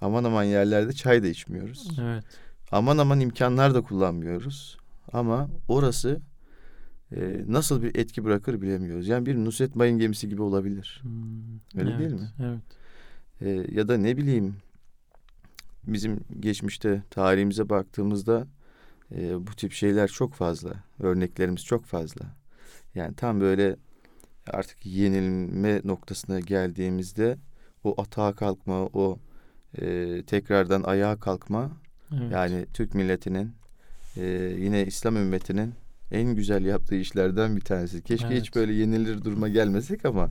aman 0.00 0.24
aman 0.24 0.44
yerlerde 0.44 0.92
çay 0.92 1.22
da 1.22 1.26
içmiyoruz. 1.26 1.98
Evet. 2.00 2.24
Aman 2.72 2.98
aman 2.98 3.20
imkanlar 3.20 3.74
da 3.74 3.82
kullanmıyoruz. 3.82 4.78
Ama 5.12 5.48
orası 5.68 6.20
e, 7.16 7.44
nasıl 7.48 7.82
bir 7.82 7.94
etki 7.94 8.24
bırakır 8.24 8.60
bilemiyoruz. 8.62 9.08
Yani 9.08 9.26
bir 9.26 9.36
Nusret 9.36 9.76
Mayın 9.76 9.98
gemisi 9.98 10.28
gibi 10.28 10.42
olabilir. 10.42 11.00
Hmm, 11.02 11.80
Öyle 11.80 11.90
evet, 11.90 12.00
değil 12.00 12.12
mi? 12.12 12.28
Evet. 12.40 12.62
E, 13.40 13.74
ya 13.74 13.88
da 13.88 13.96
ne 13.96 14.16
bileyim 14.16 14.56
bizim 15.86 16.20
geçmişte 16.40 17.02
tarihimize 17.10 17.68
baktığımızda 17.68 18.46
e, 19.14 19.46
bu 19.46 19.50
tip 19.56 19.72
şeyler 19.72 20.08
çok 20.08 20.34
fazla. 20.34 20.70
Örneklerimiz 21.00 21.64
çok 21.64 21.84
fazla. 21.84 22.24
Yani 22.94 23.14
tam 23.14 23.40
böyle 23.40 23.76
artık 24.46 24.86
yenilme 24.86 25.80
noktasına 25.84 26.40
geldiğimizde 26.40 27.38
o 27.84 28.00
atağa 28.00 28.32
kalkma, 28.32 28.86
o 28.86 29.18
e, 29.78 30.22
tekrardan 30.26 30.82
ayağa 30.82 31.16
kalkma 31.16 31.70
Evet. 32.12 32.32
yani 32.32 32.66
Türk 32.74 32.94
milletinin 32.94 33.52
e, 34.16 34.24
yine 34.58 34.86
İslam 34.86 35.16
ümmetinin 35.16 35.74
en 36.10 36.34
güzel 36.34 36.64
yaptığı 36.64 36.94
işlerden 36.94 37.56
bir 37.56 37.60
tanesi. 37.60 38.02
Keşke 38.02 38.26
Evet. 38.26 38.40
hiç 38.40 38.54
böyle 38.54 38.72
yenilir 38.72 39.24
duruma 39.24 39.48
gelmesek 39.48 40.04
ama 40.04 40.30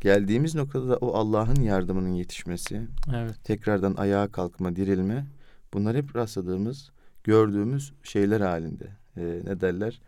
geldiğimiz 0.00 0.54
noktada 0.54 0.88
da 0.88 0.96
o 0.96 1.14
Allah'ın 1.14 1.62
yardımının 1.62 2.12
yetişmesi, 2.12 2.86
Evet. 3.14 3.44
tekrardan 3.44 3.94
ayağa 3.94 4.28
kalkma, 4.28 4.76
dirilme 4.76 5.26
bunlar 5.74 5.96
hep 5.96 6.16
rastladığımız, 6.16 6.90
gördüğümüz 7.24 7.92
şeyler 8.02 8.40
halinde. 8.40 8.88
E, 9.16 9.40
ne 9.44 9.60
derler? 9.60 10.00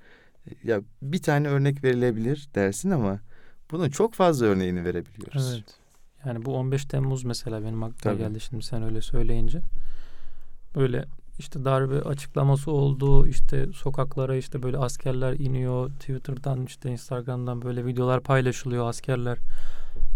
Ya 0.65 0.81
bir 1.03 1.23
tane 1.23 1.49
örnek 1.49 1.85
verilebilir 1.85 2.49
dersin 2.55 2.91
ama 2.91 3.21
bunun 3.71 3.91
çok 3.91 4.15
fazla 4.15 4.47
örneğini 4.47 4.85
verebiliyoruz. 4.85 5.53
Evet. 5.55 5.75
Yani 6.25 6.45
bu 6.45 6.55
15 6.55 6.85
Temmuz 6.85 7.25
mesela 7.25 7.63
benim 7.63 7.83
aklıma 7.83 7.99
Tabii. 8.03 8.19
geldi 8.19 8.41
şimdi 8.41 8.65
sen 8.65 8.83
öyle 8.83 9.01
söyleyince. 9.01 9.61
Böyle 10.75 11.05
işte 11.39 11.65
darbe 11.65 12.01
açıklaması 12.03 12.71
oldu. 12.71 13.27
işte 13.27 13.67
sokaklara 13.75 14.37
işte 14.37 14.63
böyle 14.63 14.79
askerler 14.79 15.33
iniyor. 15.33 15.91
Twitter'dan 15.91 16.67
işte 16.67 16.91
Instagram'dan 16.91 17.63
böyle 17.63 17.87
videolar 17.87 18.21
paylaşılıyor. 18.21 18.89
Askerler 18.89 19.39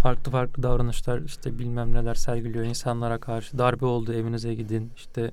farklı 0.03 0.33
farklı 0.33 0.63
davranışlar 0.63 1.21
işte 1.21 1.59
bilmem 1.59 1.95
neler 1.95 2.15
sergiliyor 2.15 2.65
insanlara 2.65 3.21
karşı. 3.21 3.59
Darbe 3.59 3.85
oldu 3.85 4.13
evinize 4.13 4.55
gidin. 4.55 4.93
işte 4.97 5.31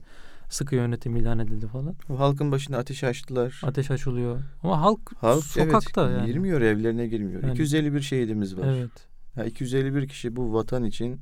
sıkı 0.49 0.75
yönetim 0.75 1.15
ilan 1.15 1.39
edildi 1.39 1.67
falan. 1.67 1.95
Halkın 2.17 2.51
başına 2.51 2.77
ateş 2.77 3.03
açtılar. 3.03 3.61
Ateş 3.63 3.91
açılıyor. 3.91 4.39
Ama 4.63 4.81
halk, 4.81 4.99
Halk 5.21 5.43
sokakta 5.43 6.09
evet, 6.09 6.17
yani. 6.17 6.27
girmiyor 6.27 6.61
evlerine 6.61 7.07
girmiyor. 7.07 7.43
Yani- 7.43 7.53
251 7.53 8.01
şehidimiz 8.01 8.57
var. 8.57 8.67
Evet. 8.67 8.91
Ya 9.35 9.45
251 9.45 10.07
kişi 10.07 10.35
bu 10.35 10.53
vatan 10.53 10.83
için 10.83 11.21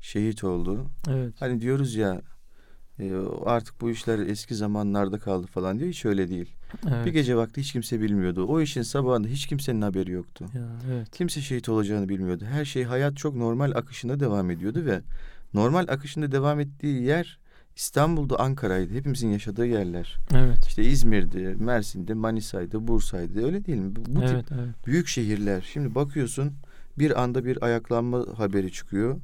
şehit 0.00 0.44
oldu. 0.44 0.86
Evet. 1.10 1.34
Hani 1.40 1.60
diyoruz 1.60 1.94
ya 1.94 2.22
e, 3.00 3.12
artık 3.44 3.80
bu 3.80 3.90
işler 3.90 4.18
eski 4.18 4.54
zamanlarda 4.54 5.18
kaldı 5.18 5.46
falan 5.46 5.78
diyor. 5.78 5.90
Hiç 5.90 6.04
öyle 6.04 6.28
değil. 6.28 6.54
evet. 6.88 7.06
Bir 7.06 7.12
gece 7.12 7.36
vakti 7.36 7.60
hiç 7.60 7.72
kimse 7.72 8.00
bilmiyordu. 8.00 8.46
O 8.48 8.60
işin 8.60 8.82
sabahında 8.82 9.28
hiç 9.28 9.46
kimsenin 9.46 9.82
haberi 9.82 10.10
yoktu. 10.10 10.46
Ya, 10.54 10.68
evet. 10.90 11.10
Kimse 11.10 11.40
şehit 11.40 11.68
olacağını 11.68 12.08
bilmiyordu. 12.08 12.44
Her 12.50 12.64
şey 12.64 12.84
hayat 12.84 13.16
çok 13.16 13.36
normal 13.36 13.72
akışında 13.74 14.20
devam 14.20 14.50
ediyordu 14.50 14.84
ve 14.86 15.00
normal 15.54 15.86
akışında 15.88 16.32
devam 16.32 16.60
ettiği 16.60 17.02
yer 17.02 17.38
İstanbul'da 17.76 18.40
Ankara'ydı. 18.40 18.94
Hepimizin 18.94 19.28
yaşadığı 19.28 19.66
yerler. 19.66 20.18
Evet. 20.34 20.66
İşte 20.66 20.82
İzmir'di, 20.82 21.56
Mersin'de, 21.58 22.14
Manisa'ydı, 22.14 22.88
Bursa'ydı. 22.88 23.46
Öyle 23.46 23.64
değil 23.64 23.78
mi? 23.78 23.96
Bu, 23.96 24.00
bu 24.06 24.20
tip 24.20 24.30
evet, 24.30 24.44
evet. 24.52 24.86
büyük 24.86 25.08
şehirler. 25.08 25.68
Şimdi 25.72 25.94
bakıyorsun 25.94 26.52
bir 26.98 27.22
anda 27.22 27.44
bir 27.44 27.64
ayaklanma 27.64 28.26
haberi 28.36 28.72
çıkıyor. 28.72 29.20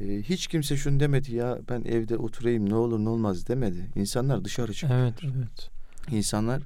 Ee, 0.00 0.22
hiç 0.22 0.46
kimse 0.46 0.76
şunu 0.76 1.00
demedi 1.00 1.34
ya 1.34 1.58
ben 1.68 1.82
evde 1.82 2.16
oturayım 2.16 2.70
ne 2.70 2.74
olur 2.74 2.98
ne 2.98 3.08
olmaz 3.08 3.48
demedi. 3.48 3.90
İnsanlar 3.94 4.44
dışarı 4.44 4.72
çıktı. 4.72 4.96
Evet, 5.00 5.14
evet. 5.22 5.70
İnsanlar 6.10 6.62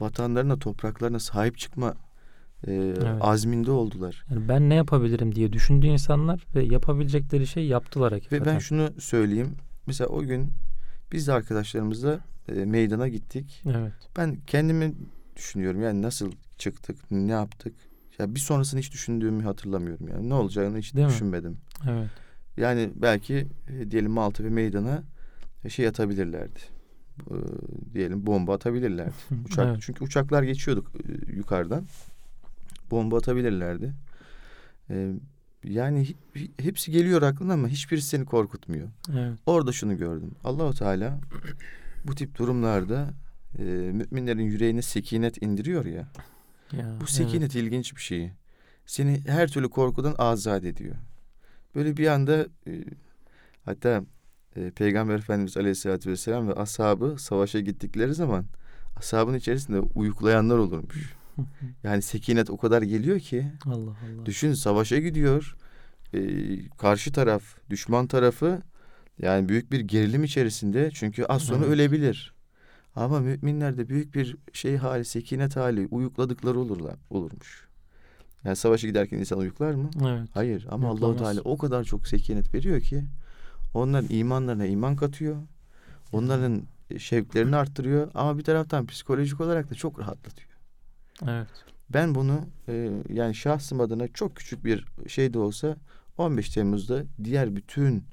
vatanlarına, 0.00 0.58
topraklarına 0.58 1.18
sahip 1.18 1.58
çıkma 1.58 1.94
e, 2.66 2.94
azminde 3.20 3.70
oldular. 3.70 4.24
Yani 4.30 4.48
ben 4.48 4.68
ne 4.68 4.74
yapabilirim 4.74 5.34
diye 5.34 5.52
düşündü 5.52 5.86
insanlar 5.86 6.46
ve 6.54 6.64
yapabilecekleri 6.64 7.46
şey 7.46 7.66
yaptılar 7.66 8.12
hakikaten. 8.12 8.40
Ve 8.40 8.46
ben 8.46 8.58
şunu 8.58 8.90
söyleyeyim. 9.00 9.54
Mesela 9.86 10.08
o 10.08 10.22
gün 10.22 10.50
biz 11.12 11.26
de 11.26 11.32
arkadaşlarımızla 11.32 12.20
e, 12.48 12.52
meydana 12.52 13.08
gittik. 13.08 13.62
Evet. 13.66 13.92
Ben 14.16 14.38
kendimi 14.46 14.94
düşünüyorum 15.36 15.82
yani 15.82 16.02
nasıl 16.02 16.32
çıktık, 16.58 17.10
ne 17.10 17.32
yaptık. 17.32 17.74
Ya 18.18 18.34
bir 18.34 18.40
sonrasını 18.40 18.80
hiç 18.80 18.92
düşündüğümü 18.92 19.42
hatırlamıyorum 19.42 20.08
yani. 20.08 20.28
Ne 20.28 20.34
olacağını 20.34 20.78
hiç 20.78 20.94
Değil 20.94 21.06
mi? 21.06 21.12
düşünmedim. 21.12 21.58
Evet. 21.90 22.10
Yani 22.56 22.90
belki 22.96 23.46
e, 23.68 23.90
diyelim 23.90 24.10
Maltepe 24.10 24.48
meydana 24.50 25.02
e, 25.64 25.68
şey 25.68 25.86
atabilirlerdi. 25.88 26.58
E, 27.30 27.34
diyelim 27.94 28.26
bomba 28.26 28.54
atabilirlerdi. 28.54 29.12
Uçak 29.46 29.66
Evet. 29.66 29.78
çünkü 29.82 30.04
uçaklar 30.04 30.42
geçiyorduk 30.42 30.92
e, 31.08 31.32
yukarıdan. 31.36 31.86
Bomba 32.90 33.16
atabilirlerdi. 33.18 33.94
E, 34.90 35.12
yani 35.64 36.06
hepsi 36.60 36.90
geliyor 36.92 37.22
aklına 37.22 37.52
ama 37.52 37.68
hiçbirisi 37.68 38.08
seni 38.08 38.24
korkutmuyor. 38.24 38.88
Evet. 39.12 39.38
Orada 39.46 39.72
şunu 39.72 39.96
gördüm. 39.96 40.30
Allahu 40.44 40.74
Teala 40.74 41.20
bu 42.04 42.14
tip 42.14 42.38
durumlarda 42.38 43.10
e, 43.58 43.62
müminlerin 43.62 44.42
yüreğine 44.42 44.82
sekinet 44.82 45.42
indiriyor 45.42 45.84
ya. 45.84 46.08
Ya, 46.72 46.96
Bu 47.00 47.06
sekinet 47.06 47.54
ilginç 47.54 47.96
bir 47.96 48.00
şey. 48.00 48.30
seni 48.86 49.22
her 49.26 49.48
türlü 49.48 49.70
korkudan 49.70 50.14
azat 50.18 50.64
ediyor. 50.64 50.96
Böyle 51.74 51.96
bir 51.96 52.06
anda 52.06 52.46
e, 52.66 52.84
hatta 53.64 54.04
e, 54.56 54.70
Peygamber 54.70 55.14
Efendimiz 55.18 55.56
Aleyhisselatü 55.56 56.10
Vesselam 56.10 56.48
ve 56.48 56.52
ashabı 56.52 57.16
savaşa 57.18 57.60
gittikleri 57.60 58.14
zaman 58.14 58.44
ashabın 58.96 59.34
içerisinde 59.34 59.80
uyuklayanlar 59.80 60.58
olurmuş. 60.58 61.14
Yani 61.82 62.02
sekinet 62.02 62.50
o 62.50 62.56
kadar 62.56 62.82
geliyor 62.82 63.20
ki 63.20 63.46
Allah 63.64 63.90
Allah. 63.90 64.26
düşün 64.26 64.52
savaşa 64.52 64.98
gidiyor. 64.98 65.56
E, 66.14 66.20
karşı 66.68 67.12
taraf, 67.12 67.42
düşman 67.70 68.06
tarafı 68.06 68.62
yani 69.18 69.48
büyük 69.48 69.72
bir 69.72 69.80
gerilim 69.80 70.24
içerisinde 70.24 70.90
çünkü 70.94 71.24
az 71.24 71.42
sonra 71.42 71.58
Evet. 71.64 71.74
ölebilir. 71.74 72.34
Ama 72.96 73.20
müminlerde 73.20 73.88
büyük 73.88 74.14
bir 74.14 74.36
şey 74.52 74.76
hali, 74.76 75.04
sekinet 75.04 75.56
hali, 75.56 75.86
uyukladıkları 75.90 76.58
olurlar, 76.58 76.96
olurmuş. 77.10 77.68
Yani 78.44 78.56
savaşa 78.56 78.86
giderken 78.86 79.18
insan 79.18 79.38
uyuklar 79.38 79.74
mı? 79.74 79.90
Evet. 80.02 80.28
Hayır 80.34 80.66
ama 80.70 80.88
Allahu. 80.88 81.16
Teala 81.16 81.40
o 81.40 81.58
kadar 81.58 81.84
çok 81.84 82.08
sekinet 82.08 82.54
veriyor 82.54 82.80
ki 82.80 83.04
onların 83.74 84.16
imanlarına 84.16 84.66
iman 84.66 84.96
katıyor. 84.96 85.36
Onların 86.12 86.62
şevklerini 86.98 87.56
arttırıyor 87.56 88.10
ama 88.14 88.38
bir 88.38 88.44
taraftan 88.44 88.86
psikolojik 88.86 89.40
olarak 89.40 89.70
da 89.70 89.74
çok 89.74 89.98
rahatlatıyor. 89.98 90.50
Evet. 91.22 91.48
Ben 91.90 92.14
bunu 92.14 92.40
e, 92.68 92.90
yani 93.08 93.34
şahsım 93.34 93.80
adına 93.80 94.08
çok 94.08 94.36
küçük 94.36 94.64
bir 94.64 94.86
şey 95.08 95.34
de 95.34 95.38
olsa 95.38 95.76
15 96.18 96.48
Temmuz'da 96.48 97.04
diğer 97.24 97.56
bütün 97.56 98.04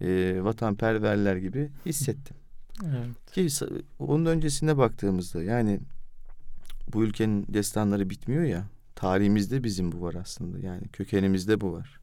e, 0.00 0.38
vatanperverler 0.42 1.36
gibi 1.36 1.70
hissettim. 1.86 2.36
Evet. 2.84 3.32
Ki 3.32 3.48
onun 3.98 4.26
öncesine 4.26 4.76
baktığımızda 4.76 5.42
yani 5.42 5.80
bu 6.92 7.04
ülkenin 7.04 7.46
destanları 7.48 8.10
bitmiyor 8.10 8.44
ya. 8.44 8.64
Tarihimizde 8.98 9.64
bizim 9.64 9.92
bu 9.92 10.02
var 10.02 10.14
aslında. 10.14 10.58
Yani 10.58 10.88
kökenimizde 10.88 11.60
bu 11.60 11.72
var. 11.72 12.00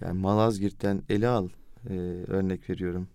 Yani 0.00 0.20
Malazgirt'ten 0.20 1.02
ele 1.08 1.28
al 1.28 1.48
e, 1.88 1.94
örnek 2.26 2.70
veriyorum. 2.70 3.08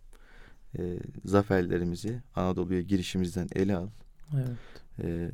E, 0.78 1.00
zaferlerimizi 1.26 2.22
Anadolu'ya 2.36 2.82
girişimizden 2.82 3.48
ele 3.56 3.76
al. 3.76 3.88
Evet. 4.36 4.58
E, 5.04 5.32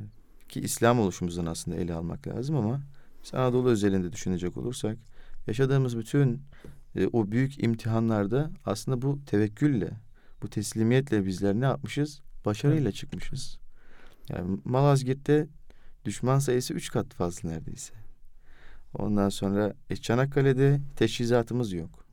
ki 0.49 0.61
İslam 0.61 0.99
oluşumuzdan 0.99 1.45
aslında 1.45 1.77
ele 1.77 1.93
almak 1.93 2.27
lazım 2.27 2.55
ama 2.55 2.81
biz 3.23 3.33
Anadolu 3.33 3.69
özelinde 3.69 4.13
düşünecek 4.13 4.57
olursak 4.57 4.97
yaşadığımız 5.47 5.97
bütün 5.97 6.41
e, 6.95 7.07
o 7.07 7.31
büyük 7.31 7.63
imtihanlarda 7.63 8.51
aslında 8.65 9.01
bu 9.01 9.25
tevekkülle, 9.25 9.91
bu 10.41 10.49
teslimiyetle 10.49 11.25
bizler 11.25 11.55
ne 11.55 11.65
yapmışız? 11.65 12.21
Başarıyla 12.45 12.91
çıkmışız. 12.91 13.59
Yani 14.29 14.59
Malazgirt'te 14.65 15.47
düşman 16.07 16.39
sayısı 16.39 16.73
üç 16.73 16.91
kat 16.91 17.13
fazla 17.13 17.49
neredeyse. 17.49 17.93
Ondan 18.93 19.29
sonra 19.29 19.73
e, 19.89 19.95
Çanakkale'de 19.95 20.81
teçhizatımız 20.95 21.73
yok. 21.73 22.05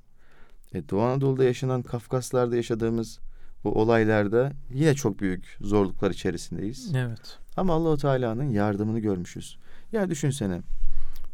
E, 0.75 0.89
Doğu 0.89 1.01
Anadolu'da 1.01 1.45
yaşanan 1.45 1.83
Kafkaslar'da 1.83 2.57
yaşadığımız 2.57 3.21
bu 3.65 3.81
olaylarda 3.81 4.53
yine 4.71 4.95
çok 4.95 5.21
büyük 5.21 5.59
zorluklar 5.61 6.11
içerisindeyiz. 6.11 6.95
Evet. 6.95 7.39
Ama 7.57 7.75
Allahu 7.75 7.97
Teala'nın 7.97 8.51
yardımını 8.51 8.99
görmüşüz. 9.01 9.59
Ya 9.93 10.11
düşünsene. 10.11 10.61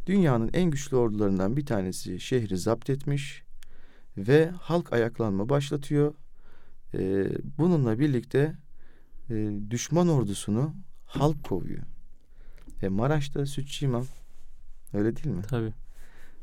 Dünyanın 0.07 0.51
en 0.53 0.71
güçlü 0.71 0.97
ordularından 0.97 1.57
bir 1.57 1.67
tanesi 1.67 2.21
şehri 2.21 2.59
zapt 2.59 2.91
etmiş 2.91 3.43
ve 4.17 4.51
halk 4.51 4.93
ayaklanma 4.93 5.49
başlatıyor. 5.49 6.15
Ee, 6.95 7.29
bununla 7.59 7.99
birlikte 7.99 8.57
e, 9.31 9.51
düşman 9.71 10.09
ordusunu 10.09 10.75
halk 11.07 11.45
kovuyor. 11.45 11.83
E, 12.83 12.89
Maraş'ta 12.89 13.47
Sütçü 13.47 13.87
İmam 13.87 14.07
öyle 14.95 15.17
değil 15.17 15.37
mi? 15.37 15.43
Tabii. 15.49 15.73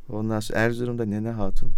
Ondan 0.09 0.39
sonra 0.39 0.59
Erzurum'da 0.59 1.05
Nene 1.05 1.29
Hatun. 1.29 1.73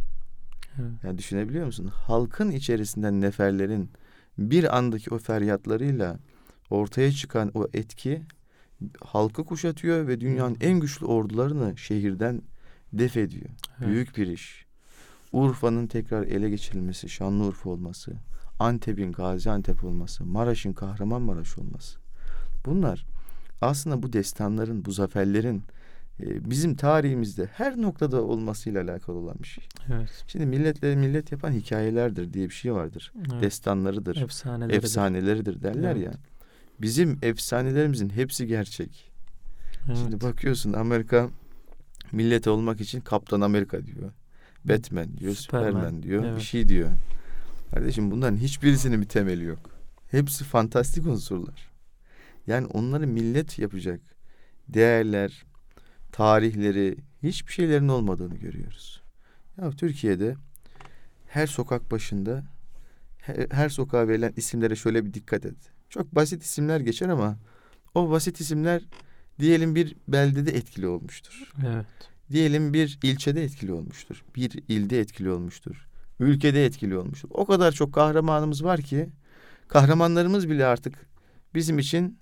Evet. 0.80 1.04
Yani 1.04 1.18
düşünebiliyor 1.18 1.66
musun? 1.66 1.92
Halkın 1.94 2.52
içerisinden 2.52 3.22
neferlerin 3.22 3.92
bir 4.38 4.78
andaki 4.78 5.14
o 5.14 5.18
feryatlarıyla 5.18 6.20
ortaya 6.70 7.12
çıkan 7.12 7.52
o 7.54 7.68
etki 7.74 8.22
halkı 9.02 9.46
kuşatıyor 9.46 10.08
ve 10.08 10.22
dünyanın 10.22 10.58
en 10.62 10.80
güçlü 10.80 11.06
ordularını 11.06 11.78
şehirden 11.78 12.42
def 12.94 13.18
ediyor. 13.18 13.50
Evet. 13.80 13.90
Büyük 13.90 14.18
bir 14.18 14.28
iş. 14.28 14.66
Urfa'nın 15.32 15.88
tekrar 15.88 16.24
ele 16.24 16.50
geçirilmesi, 16.50 17.10
Şanlıurfa 17.10 17.70
olması, 17.70 18.14
Antep'in 18.60 19.12
Gaziantep 19.12 19.84
olması, 19.84 20.26
Maraş'ın 20.26 20.74
Kahramanmaraş 20.74 21.58
olması. 21.58 22.00
Bunlar 22.66 23.06
aslında 23.62 24.04
bu 24.04 24.14
destanların, 24.14 24.86
bu 24.86 24.92
zaferlerin 24.92 25.64
e, 26.24 26.50
bizim 26.50 26.76
tarihimizde 26.76 27.46
her 27.46 27.82
noktada 27.82 28.22
olmasıyla 28.22 28.84
alakalı 28.84 29.18
olan 29.18 29.36
bir 29.40 29.48
şey. 29.48 29.64
Evet. 29.94 30.24
Şimdi 30.28 30.46
milletleri 30.46 30.96
millet 30.96 31.32
yapan 31.32 31.52
hikayelerdir 31.52 32.34
diye 32.34 32.50
bir 32.50 32.54
şey 32.54 32.74
vardır. 32.74 33.14
evet. 33.32 33.42
Destanlarıdır, 33.42 34.22
Efsaneleri. 34.22 34.78
efsaneleridir 34.78 35.62
derler 35.62 35.96
Evet. 35.96 36.06
ya. 36.06 36.14
Bizim 36.82 37.20
efsanelerimizin 37.22 38.10
hepsi 38.10 38.48
gerçek. 38.48 39.12
Evet. 39.88 39.98
Şimdi 39.98 40.22
bakıyorsun 40.22 40.74
Amerika 40.74 41.30
millet 42.12 42.48
olmak 42.48 42.82
için 42.82 43.02
Kaptan 43.02 43.42
Amerika 43.42 43.86
diyor. 43.86 44.12
Batman 44.66 45.18
diyor, 45.18 45.34
Superman, 45.34 45.70
Superman, 45.72 46.04
diyor, 46.04 46.24
bir 46.24 46.28
evet. 46.28 46.42
şey 46.42 46.68
diyor. 46.68 46.90
Kardeşim 47.74 48.12
bunların 48.12 48.38
hiçbirisinin 48.38 49.02
bir 49.02 49.08
temeli 49.08 49.44
yok. 49.44 49.60
Hepsi 50.12 50.44
fantastik 50.44 51.08
unsurlar. 51.08 51.69
Yani 52.50 52.68
onları 52.68 53.08
millet 53.08 53.60
yapacak 53.60 54.02
değerler, 54.68 55.46
tarihleri, 56.12 56.98
hiçbir 57.24 57.54
şeylerin 57.54 57.88
olmadığını 57.88 58.36
görüyoruz. 58.36 59.02
Ya 59.62 59.72
Türkiye'de 59.72 60.36
her 61.28 61.48
sokak 61.48 61.92
başında 61.92 62.44
her, 63.18 63.48
her 63.52 63.70
sokağa 63.70 64.08
verilen 64.08 64.34
isimlere 64.38 64.76
şöyle 64.76 65.06
bir 65.06 65.14
dikkat 65.14 65.46
et. 65.46 65.56
Çok 65.90 66.16
basit 66.16 66.44
isimler 66.44 66.80
geçer 66.80 67.10
ama 67.10 67.38
o 67.96 68.10
basit 68.10 68.40
isimler 68.40 68.82
diyelim 69.40 69.76
bir 69.76 69.96
beldede 70.08 70.52
etkili 70.52 70.88
olmuştur. 70.88 71.54
Evet. 71.68 71.86
Diyelim 72.32 72.74
bir 72.74 73.00
ilçede 73.04 73.44
etkili 73.44 73.74
olmuştur. 73.74 74.24
Bir 74.36 74.52
ilde 74.68 75.00
etkili 75.00 75.30
olmuştur. 75.30 75.88
Ülkede 76.20 76.66
etkili 76.66 76.98
olmuştur. 76.98 77.30
O 77.32 77.46
kadar 77.46 77.72
çok 77.72 77.94
kahramanımız 77.94 78.64
var 78.64 78.82
ki 78.82 79.10
kahramanlarımız 79.68 80.50
bile 80.50 80.66
artık 80.66 81.10
bizim 81.54 81.80
için 81.80 82.19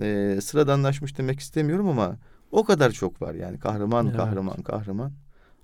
e, 0.00 0.38
sıradanlaşmış 0.40 1.18
demek 1.18 1.40
istemiyorum 1.40 1.88
ama 1.88 2.16
o 2.52 2.64
kadar 2.64 2.90
çok 2.90 3.22
var 3.22 3.34
yani 3.34 3.58
kahraman 3.58 4.06
Evet. 4.06 4.16
kahraman 4.16 4.62
kahraman. 4.62 5.12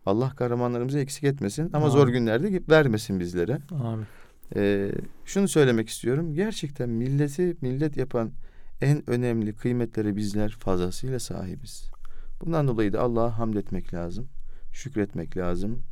Allah 0.06 0.30
kahramanlarımızı 0.36 0.98
eksik 0.98 1.24
etmesin 1.24 1.70
ama 1.72 1.78
Amin. 1.84 1.88
zor 1.88 2.08
günlerde 2.08 2.62
vermesin 2.68 3.20
bizlere. 3.20 3.58
Amin. 3.70 4.06
Ee, 4.56 4.92
şunu 5.24 5.48
söylemek 5.48 5.88
istiyorum. 5.88 6.34
Gerçekten 6.34 6.88
milleti 6.88 7.56
millet 7.60 7.96
yapan 7.96 8.30
en 8.80 9.10
önemli 9.10 9.52
kıymetlere 9.52 10.16
bizler 10.16 10.50
fazlasıyla 10.50 11.18
sahibiz. 11.20 11.90
Bundan 12.40 12.68
dolayı 12.68 12.92
da 12.92 13.00
Allah'a 13.00 13.38
hamd 13.38 13.54
etmek 13.54 13.94
lazım. 13.94 14.28
Şükretmek 14.72 15.36
lazım. 15.36 15.82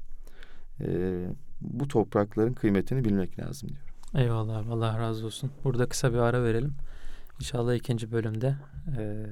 Ee, 0.80 1.26
bu 1.61 1.88
toprakların 1.88 2.52
kıymetini 2.52 3.04
bilmek 3.04 3.38
lazım 3.38 3.68
diyorum. 3.68 3.94
Eyvallah. 4.14 4.70
Allah 4.70 4.98
razı 4.98 5.26
olsun. 5.26 5.50
Burada 5.64 5.88
kısa 5.88 6.12
bir 6.12 6.18
ara 6.18 6.44
verelim. 6.44 6.74
İnşallah 7.40 7.75
ikinci 7.75 8.12
bölümde 8.12 8.57
eee, 8.99 9.27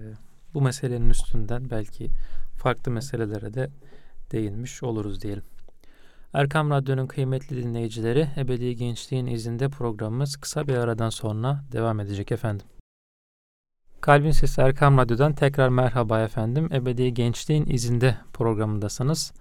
bu 0.54 0.62
meselenin 0.62 1.10
üstünden 1.10 1.70
belki 1.70 2.10
farklı 2.56 2.92
meselelere 2.92 3.54
de 3.54 3.70
değinmiş 4.32 4.82
oluruz 4.82 5.22
diyelim. 5.22 5.42
Erkam 6.32 6.70
Radyo'nun 6.70 7.06
kıymetli 7.06 7.56
dinleyicileri 7.56 8.28
Ebedi 8.36 8.76
Gençliğin 8.76 9.26
izinde 9.26 9.68
programımız 9.68 10.36
kısa 10.36 10.68
bir 10.68 10.74
aradan 10.74 11.10
sonra 11.10 11.64
devam 11.72 12.00
edecek 12.00 12.32
efendim. 12.32 12.66
Kalbin 14.00 14.30
Sesi 14.30 14.60
Erkam 14.60 14.98
Radyo'dan 14.98 15.34
tekrar 15.34 15.68
merhaba 15.68 16.20
efendim. 16.20 16.68
Ebedi 16.72 17.14
Gençliğin 17.14 17.66
izinde 17.66 18.16
programındasınız. 18.32 19.32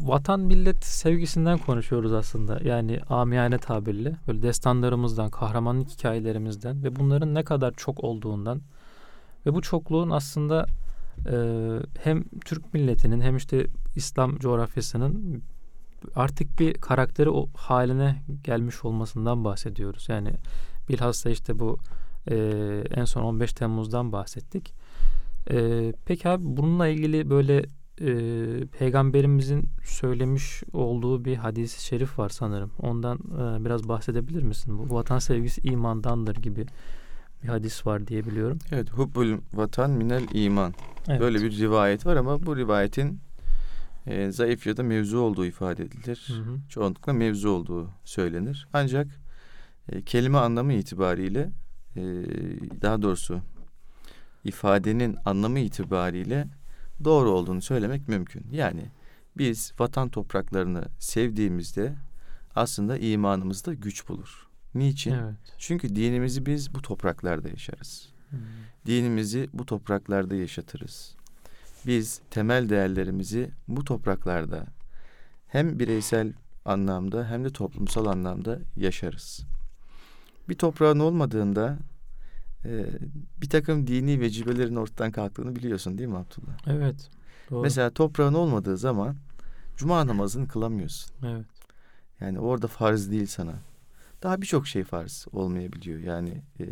Vatan 0.00 0.40
millet 0.40 0.84
sevgisinden 0.84 1.58
konuşuyoruz 1.58 2.12
aslında. 2.12 2.60
Yani 2.64 3.00
amiyane 3.08 3.58
tabirle 3.58 4.16
böyle 4.26 4.42
destanlarımızdan, 4.42 5.30
kahramanlık 5.30 5.88
hikayelerimizden 5.90 6.82
ve 6.82 6.96
bunların 6.96 7.34
ne 7.34 7.44
kadar 7.44 7.74
çok 7.76 8.04
olduğundan 8.04 8.60
ve 9.46 9.54
bu 9.54 9.62
çokluğun 9.62 10.10
aslında 10.10 10.66
e, 11.26 11.36
hem 12.02 12.24
Türk 12.44 12.74
milletinin 12.74 13.20
hem 13.20 13.36
işte 13.36 13.66
İslam 13.96 14.38
coğrafyasının 14.38 15.42
artık 16.14 16.60
bir 16.60 16.74
karakteri 16.74 17.30
o 17.30 17.48
haline 17.54 18.22
gelmiş 18.44 18.84
olmasından 18.84 19.44
bahsediyoruz. 19.44 20.08
Yani 20.08 20.30
bilhassa 20.88 21.30
işte 21.30 21.58
bu 21.58 21.78
e, 22.30 22.36
en 22.90 23.04
son 23.04 23.22
15 23.22 23.52
Temmuz'dan 23.52 24.12
bahsettik. 24.12 24.72
E, 25.50 25.92
peki 26.04 26.28
abi 26.28 26.42
bununla 26.46 26.86
ilgili 26.86 27.30
böyle 27.30 27.64
e, 28.00 28.66
peygamberimizin 28.66 29.64
söylemiş 29.84 30.62
olduğu 30.72 31.24
bir 31.24 31.36
hadis-i 31.36 31.84
şerif 31.84 32.18
var 32.18 32.28
sanırım. 32.28 32.70
Ondan 32.78 33.16
e, 33.18 33.64
biraz 33.64 33.88
bahsedebilir 33.88 34.42
misin? 34.42 34.78
Bu 34.78 34.94
vatan 34.94 35.18
sevgisi 35.18 35.60
imandandır 35.64 36.36
gibi 36.36 36.66
bir 37.42 37.48
hadis 37.48 37.86
var 37.86 38.06
diye 38.06 38.26
biliyorum. 38.26 38.58
Evet, 38.72 38.90
hubbul 38.90 39.38
vatan 39.54 39.90
minel 39.90 40.26
iman. 40.32 40.74
Evet. 41.08 41.20
Böyle 41.20 41.42
bir 41.42 41.58
rivayet 41.58 42.06
var 42.06 42.16
ama 42.16 42.46
bu 42.46 42.56
rivayetin 42.56 43.20
e, 44.06 44.30
zayıf 44.30 44.66
ya 44.66 44.76
da 44.76 44.82
mevzu 44.82 45.18
olduğu 45.18 45.46
ifade 45.46 45.82
edilir. 45.82 46.28
Hı 46.28 46.32
hı. 46.32 46.58
Çoğunlukla 46.68 47.12
mevzu 47.12 47.50
olduğu 47.50 47.90
söylenir. 48.04 48.68
Ancak 48.72 49.06
e, 49.88 50.02
kelime 50.02 50.38
anlamı 50.38 50.72
itibariyle 50.72 51.50
e, 51.96 52.02
daha 52.82 53.02
doğrusu 53.02 53.40
ifadenin 54.44 55.16
anlamı 55.24 55.58
itibariyle 55.58 56.48
doğru 57.04 57.30
olduğunu 57.30 57.62
söylemek 57.62 58.08
mümkün. 58.08 58.46
Yani 58.52 58.90
biz 59.36 59.72
vatan 59.78 60.08
topraklarını 60.08 60.84
sevdiğimizde 60.98 61.94
aslında 62.54 62.98
imanımızda 62.98 63.74
güç 63.74 64.08
bulur. 64.08 64.48
Niçin? 64.74 65.12
Evet. 65.12 65.34
Çünkü 65.58 65.96
dinimizi 65.96 66.46
biz 66.46 66.74
bu 66.74 66.82
topraklarda 66.82 67.48
yaşarız. 67.48 68.08
Hmm. 68.30 68.38
Dinimizi 68.86 69.48
bu 69.52 69.66
topraklarda 69.66 70.34
yaşatırız. 70.34 71.16
Biz 71.86 72.20
temel 72.30 72.68
değerlerimizi 72.68 73.50
bu 73.68 73.84
topraklarda 73.84 74.66
hem 75.46 75.78
bireysel 75.78 76.32
anlamda 76.64 77.28
hem 77.28 77.44
de 77.44 77.50
toplumsal 77.50 78.06
anlamda 78.06 78.58
yaşarız. 78.76 79.46
Bir 80.48 80.54
toprağın 80.54 80.98
olmadığında 80.98 81.78
e, 82.64 82.86
bir 83.42 83.48
takım 83.48 83.86
dini 83.86 84.20
vecibelerin 84.20 84.76
ortadan 84.76 85.12
kalktığını 85.12 85.56
biliyorsun 85.56 85.98
değil 85.98 86.08
mi 86.08 86.16
Abdullah? 86.16 86.58
Evet. 86.66 87.10
Doğru. 87.50 87.62
Mesela 87.62 87.90
toprağın 87.90 88.34
olmadığı 88.34 88.76
zaman 88.76 89.16
cuma 89.76 90.06
namazını 90.06 90.48
kılamıyorsun. 90.48 91.12
Evet. 91.26 91.46
Yani 92.20 92.40
orada 92.40 92.66
farz 92.66 93.10
değil 93.10 93.26
sana. 93.26 93.54
Daha 94.22 94.42
birçok 94.42 94.66
şey 94.66 94.84
farz 94.84 95.26
olmayabiliyor. 95.32 96.00
Yani 96.00 96.42
e, 96.60 96.66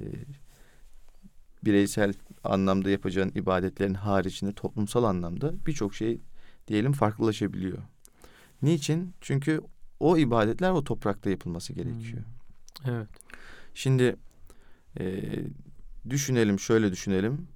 bireysel 1.65 2.13
anlamda 2.45 2.91
yapacağın 2.91 3.33
ibadetlerin 3.35 3.95
haricinde 3.95 4.53
toplumsal 4.53 5.05
anlamda 5.05 5.67
birçok 5.67 5.95
şey 5.95 6.21
diyelim 6.69 6.93
farklılaşabiliyor. 6.93 7.79
Niçin? 8.63 9.15
Çünkü 9.21 9.61
o 10.01 10.17
ibadetler 10.17 10.71
o 10.71 10.85
toprakta 10.85 11.31
yapılması 11.31 11.73
gerekiyor. 11.73 12.23
Hmm. 12.83 12.93
Evet. 12.93 13.09
Şimdi 13.75 14.17
e, 15.01 15.35
düşünelim 16.11 16.59
şöyle 16.61 16.93
düşünelim. 16.93 17.49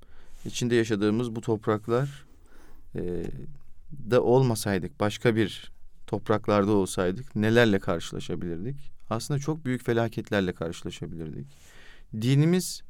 İçinde 0.45 0.75
yaşadığımız 0.75 1.37
bu 1.37 1.41
topraklar 1.41 2.25
e, 2.95 3.25
da 4.11 4.23
olmasaydık 4.23 5.01
başka 5.01 5.37
bir 5.37 5.73
topraklarda 6.07 6.73
olsaydık 6.73 7.37
nelerle 7.37 7.79
karşılaşabilirdik? 7.79 8.93
Aslında 9.11 9.41
çok 9.41 9.65
büyük 9.65 9.85
felaketlerle 9.85 10.53
karşılaşabilirdik. 10.53 11.47
Dinimiz 12.21 12.83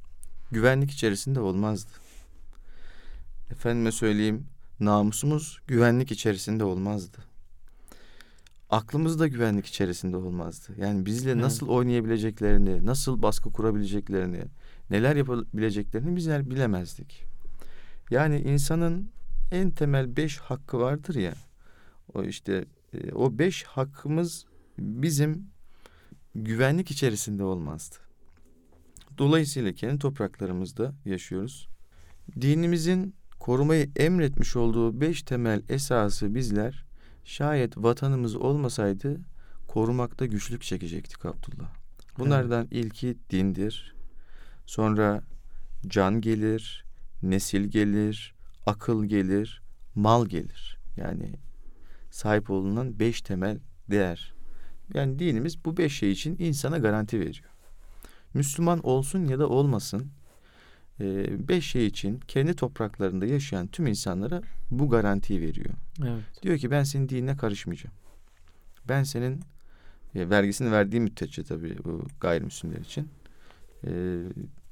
güvenlik 0.51 0.91
içerisinde 0.91 1.41
olmazdı. 1.41 1.91
Efendime 3.51 3.93
söyleyeyim 3.93 4.47
namusumuz 4.81 5.59
güvenlik 5.67 6.13
içerisinde 6.13 6.65
olmazdı. 6.65 7.19
Aklımız 8.71 9.21
da 9.21 9.27
güvenlik 9.29 9.67
içerisinde 9.67 10.17
olmazdı. 10.17 10.73
Yani 10.77 11.07
bizle 11.07 11.31
evet. 11.31 11.43
nasıl 11.43 11.69
oynayabileceklerini, 11.69 12.87
nasıl 12.87 13.23
baskı 13.23 13.53
kurabileceklerini, 13.53 14.45
neler 14.91 15.17
yapabileceklerini 15.17 16.17
bizler 16.17 16.51
bilemezdik. 16.51 17.25
Yani 18.11 18.41
insanın 18.41 19.11
en 19.53 19.71
temel 19.71 20.17
beş 20.17 20.39
hakkı 20.39 20.79
vardır 20.79 21.15
ya. 21.15 21.35
O 22.15 22.23
işte 22.23 22.65
e, 22.93 23.13
o 23.13 23.39
beş 23.39 23.63
hakkımız 23.65 24.47
bizim 24.79 25.47
güvenlik 26.35 26.91
içerisinde 26.91 27.45
olmazdı. 27.45 27.97
Dolayısıyla 29.19 29.73
kendi 29.73 29.99
topraklarımızda 29.99 30.95
yaşıyoruz. 31.05 31.69
Dinimizin 32.41 33.15
korumayı 33.39 33.91
emretmiş 33.97 34.57
olduğu 34.57 35.01
beş 35.01 35.23
temel 35.23 35.63
esası 35.69 36.35
bizler 36.35 36.85
şayet 37.25 37.77
vatanımız 37.77 38.37
olmasaydı 38.37 39.21
korumakta 39.69 40.27
güçlük 40.27 40.63
çekecektik 40.63 41.25
Abdullah. 41.27 41.73
Bunlardan 42.19 42.69
evet. 42.73 42.85
ilki 42.85 43.17
dindir. 43.31 43.95
Sonra 44.67 45.23
can 45.87 46.21
gelir, 46.21 46.85
nesil 47.23 47.65
gelir, 47.65 48.35
akıl 48.67 49.05
gelir, 49.05 49.63
mal 49.95 50.27
gelir. 50.27 50.79
Yani 50.97 51.33
sahip 52.11 52.51
olunan 52.51 52.99
beş 52.99 53.23
temel 53.23 53.59
değer. 53.91 54.35
Yani 54.95 55.19
dinimiz 55.19 55.65
bu 55.65 55.77
beş 55.77 55.99
şey 55.99 56.13
için 56.13 56.37
insana 56.39 56.79
garanti 56.79 57.21
veriyor. 57.21 57.49
Müslüman 58.35 58.87
olsun 58.87 59.25
ya 59.25 59.39
da 59.39 59.49
olmasın 59.49 60.11
e, 61.01 61.49
beş 61.49 61.67
şey 61.67 61.87
için 61.87 62.21
kendi 62.29 62.57
topraklarında 62.57 63.27
yaşayan 63.27 63.67
tüm 63.67 63.87
insanlara 63.87 64.43
bu 64.71 64.89
garantiyi 64.89 65.41
veriyor. 65.41 65.75
Evet. 66.01 66.43
Diyor 66.43 66.59
ki 66.59 66.71
ben 66.71 66.83
senin 66.83 67.09
dinine 67.09 67.37
karışmayacağım. 67.37 67.95
Ben 68.89 69.03
senin 69.03 69.41
e, 70.15 70.31
vergisini 70.31 70.73
verdiği 70.73 71.01
müddetçe 71.01 71.45
tabii 71.45 71.77
bu 71.85 72.07
gayrimüslimler 72.21 72.81
için 72.81 73.09
e, 73.87 73.91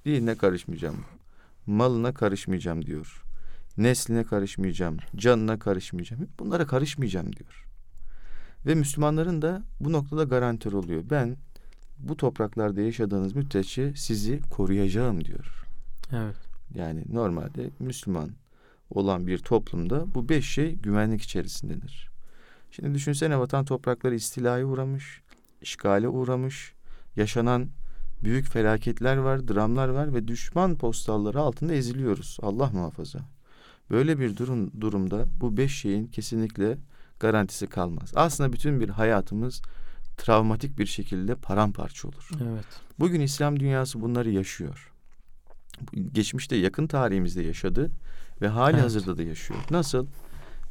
dinine 0.05 0.35
karışmayacağım. 0.35 1.05
Malına 1.67 2.15
karışmayacağım 2.15 2.87
diyor. 2.87 3.23
Nesline 3.79 4.25
karışmayacağım. 4.25 4.97
Canına 5.17 5.59
karışmayacağım. 5.59 6.29
Bunlara 6.39 6.67
karışmayacağım 6.67 7.33
diyor. 7.33 7.67
Ve 8.67 8.75
Müslümanların 8.75 9.43
da 9.43 9.63
bu 9.81 9.93
noktada 9.93 10.25
garantör 10.25 10.73
oluyor. 10.73 11.03
Ben 11.11 11.37
bu 11.99 12.17
topraklarda 12.17 12.81
yaşadığınız 12.81 13.37
müddetçe 13.37 13.95
sizi 13.97 14.41
koruyacağım 14.51 15.25
diyor. 15.25 15.65
Evet. 16.13 16.37
Yani 16.75 17.05
normalde 17.13 17.71
Müslüman 17.79 18.31
olan 18.91 19.27
bir 19.27 19.39
toplumda 19.39 20.15
bu 20.15 20.29
beş 20.29 20.49
şey 20.49 20.75
güvenlik 20.75 21.23
içerisindedir. 21.23 22.11
Şimdi 22.71 22.95
düşünsene 22.95 23.39
vatan 23.39 23.65
toprakları 23.65 24.15
istilaya 24.15 24.67
uğramış, 24.67 25.23
işgale 25.63 26.09
uğramış, 26.09 26.73
yaşanan 27.17 27.69
büyük 28.23 28.47
felaketler 28.47 29.17
var, 29.17 29.49
dramlar 29.49 29.89
var 29.89 30.15
ve 30.15 30.29
düşman 30.29 30.79
postalları 30.79 31.41
altında 31.41 31.75
eziliyoruz. 31.75 32.39
Allah 32.43 32.71
muhafaza. 32.73 33.19
Böyle 33.91 34.19
bir 34.19 34.37
durum 34.37 34.81
durumda 34.81 35.27
bu 35.41 35.57
beş 35.57 35.79
şeyin 35.79 36.07
kesinlikle 36.07 36.79
garantisi 37.21 37.67
kalmaz. 37.67 38.13
Aslında 38.15 38.53
bütün 38.53 38.81
bir 38.81 38.89
hayatımız 38.89 39.63
travmatik 40.17 40.79
bir 40.79 40.87
şekilde 40.87 41.35
paramparça 41.35 42.09
olur. 42.09 42.31
Evet. 42.43 42.67
Bugün 42.99 43.21
İslam 43.21 43.61
dünyası 43.61 44.01
bunları 44.01 44.31
yaşıyor. 44.31 44.93
Geçmişte 46.13 46.57
yakın 46.57 46.87
tarihimizde 46.87 47.43
yaşadı 47.43 47.91
ve 48.41 48.49
hali 48.49 48.75
evet. 48.75 48.85
hazırda 48.85 49.19
da 49.19 49.23
yaşıyor. 49.23 49.61
Nasıl? 49.71 50.07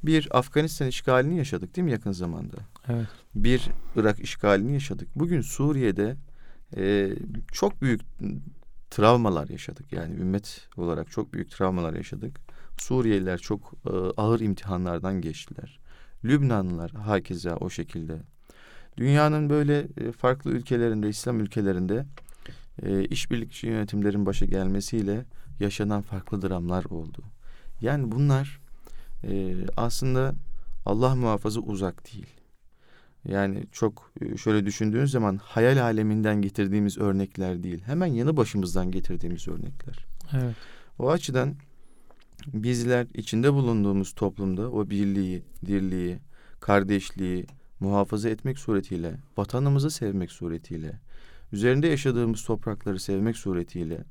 Bir 0.03 0.37
Afganistan 0.37 0.87
işgalini 0.87 1.37
yaşadık 1.37 1.75
değil 1.75 1.85
mi 1.85 1.91
yakın 1.91 2.11
zamanda? 2.11 2.57
Evet. 2.87 3.07
Bir 3.35 3.69
Irak 3.95 4.19
işgalini 4.19 4.73
yaşadık. 4.73 5.07
Bugün 5.15 5.41
Suriye'de 5.41 6.15
e, 6.77 7.09
çok 7.51 7.81
büyük 7.81 8.01
travmalar 8.89 9.47
yaşadık. 9.47 9.93
Yani 9.93 10.15
ümmet 10.15 10.67
olarak 10.77 11.11
çok 11.11 11.33
büyük 11.33 11.51
travmalar 11.51 11.93
yaşadık. 11.93 12.39
Suriyeliler 12.77 13.37
çok 13.37 13.73
e, 13.85 13.89
ağır 14.17 14.39
imtihanlardan 14.39 15.21
geçtiler. 15.21 15.79
Lübnanlılar 16.25 16.91
hakeza 16.91 17.55
o 17.55 17.69
şekilde. 17.69 18.21
Dünyanın 18.97 19.49
böyle 19.49 19.87
e, 19.97 20.11
farklı 20.11 20.51
ülkelerinde, 20.51 21.09
İslam 21.09 21.39
ülkelerinde 21.39 22.05
e, 22.83 23.05
işbirlikçi 23.05 23.67
yönetimlerin 23.67 24.25
başa 24.25 24.45
gelmesiyle 24.45 25.25
yaşanan 25.59 26.01
farklı 26.01 26.41
dramlar 26.41 26.85
oldu. 26.85 27.23
Yani 27.81 28.11
bunlar 28.11 28.59
e, 29.23 29.55
aslında 29.77 30.33
Allah 30.85 31.15
muhafaza 31.15 31.59
uzak 31.59 32.13
değil. 32.13 32.38
Yani 33.25 33.63
çok 33.71 34.11
e, 34.21 34.37
şöyle 34.37 34.65
düşündüğünüz 34.65 35.11
zaman 35.11 35.37
hayal 35.43 35.77
aleminden 35.83 36.41
getirdiğimiz 36.41 36.97
örnekler 36.97 37.63
değil. 37.63 37.81
Hemen 37.85 38.07
yanı 38.07 38.37
başımızdan 38.37 38.91
getirdiğimiz 38.91 39.47
örnekler. 39.47 40.05
Evet. 40.33 40.55
O 40.99 41.09
açıdan 41.09 41.55
bizler 42.47 43.07
içinde 43.13 43.53
bulunduğumuz 43.53 44.13
toplumda 44.13 44.71
o 44.71 44.89
birliği, 44.89 45.43
dirliği, 45.65 46.19
kardeşliği 46.59 47.45
muhafaza 47.79 48.29
etmek 48.29 48.59
suretiyle, 48.59 49.15
vatanımızı 49.37 49.91
sevmek 49.91 50.31
suretiyle, 50.31 50.99
üzerinde 51.51 51.87
yaşadığımız 51.87 52.43
toprakları 52.43 52.99
sevmek 52.99 53.37
suretiyle, 53.37 54.03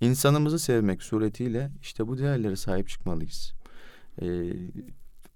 insanımızı 0.00 0.58
sevmek 0.58 1.02
suretiyle 1.02 1.70
işte 1.82 2.08
bu 2.08 2.18
değerlere 2.18 2.56
sahip 2.56 2.88
çıkmalıyız. 2.88 3.52
Ee, 4.22 4.26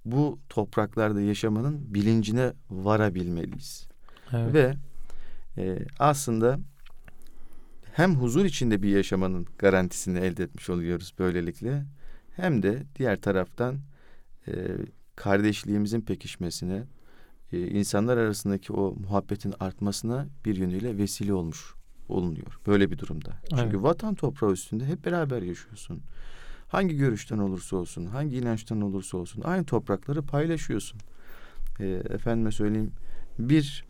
bu 0.07 0.39
topraklarda 0.49 1.21
yaşamanın 1.21 1.95
bilincine 1.95 2.53
varabilmeliyiz. 2.71 3.89
Evet. 4.33 4.55
Ve 4.55 4.77
e, 5.57 5.79
aslında 5.99 6.59
hem 7.93 8.15
huzur 8.15 8.45
içinde 8.45 8.83
bir 8.83 8.89
yaşamanın 8.89 9.47
garantisini 9.59 10.19
elde 10.19 10.45
etmiş 10.45 10.71
oluyoruz 10.71 11.15
böylelikle 11.19 11.85
hem 12.37 12.63
de 12.63 12.83
diğer 12.97 13.21
taraftan 13.21 13.79
e, 14.49 14.53
kardeşliğimizin 15.17 16.01
pekişmesine, 16.01 16.85
e, 17.53 17.67
insanlar 17.67 18.17
arasındaki 18.17 18.73
o 18.73 18.95
muhabbetin 18.95 19.55
artmasına 19.61 20.27
bir 20.45 20.57
yönüyle 20.57 20.99
vesile 20.99 21.35
olmuş 21.35 21.75
olunuyor 22.09 22.61
böyle 22.67 22.91
bir 22.91 22.99
durumda. 22.99 23.31
Evet. 23.41 23.63
Çünkü 23.63 23.83
vatan 23.83 24.15
toprağı 24.15 24.53
üstünde 24.53 24.87
hep 24.87 25.05
beraber 25.05 25.43
yaşıyorsun. 25.43 26.03
Hangi 26.69 26.97
görüşten 26.97 27.39
olursa 27.39 27.77
olsun, 27.77 28.07
hangi 28.07 28.37
inançtan 28.37 28.81
olursa 28.81 29.19
olsun 29.19 29.43
aynı 29.45 29.65
toprakları 29.65 30.23
paylaşıyorsun. 30.23 31.01
e, 31.81 31.87
efendime 31.87 32.51
söyleyeyim 32.53 32.93
bir 33.39 33.85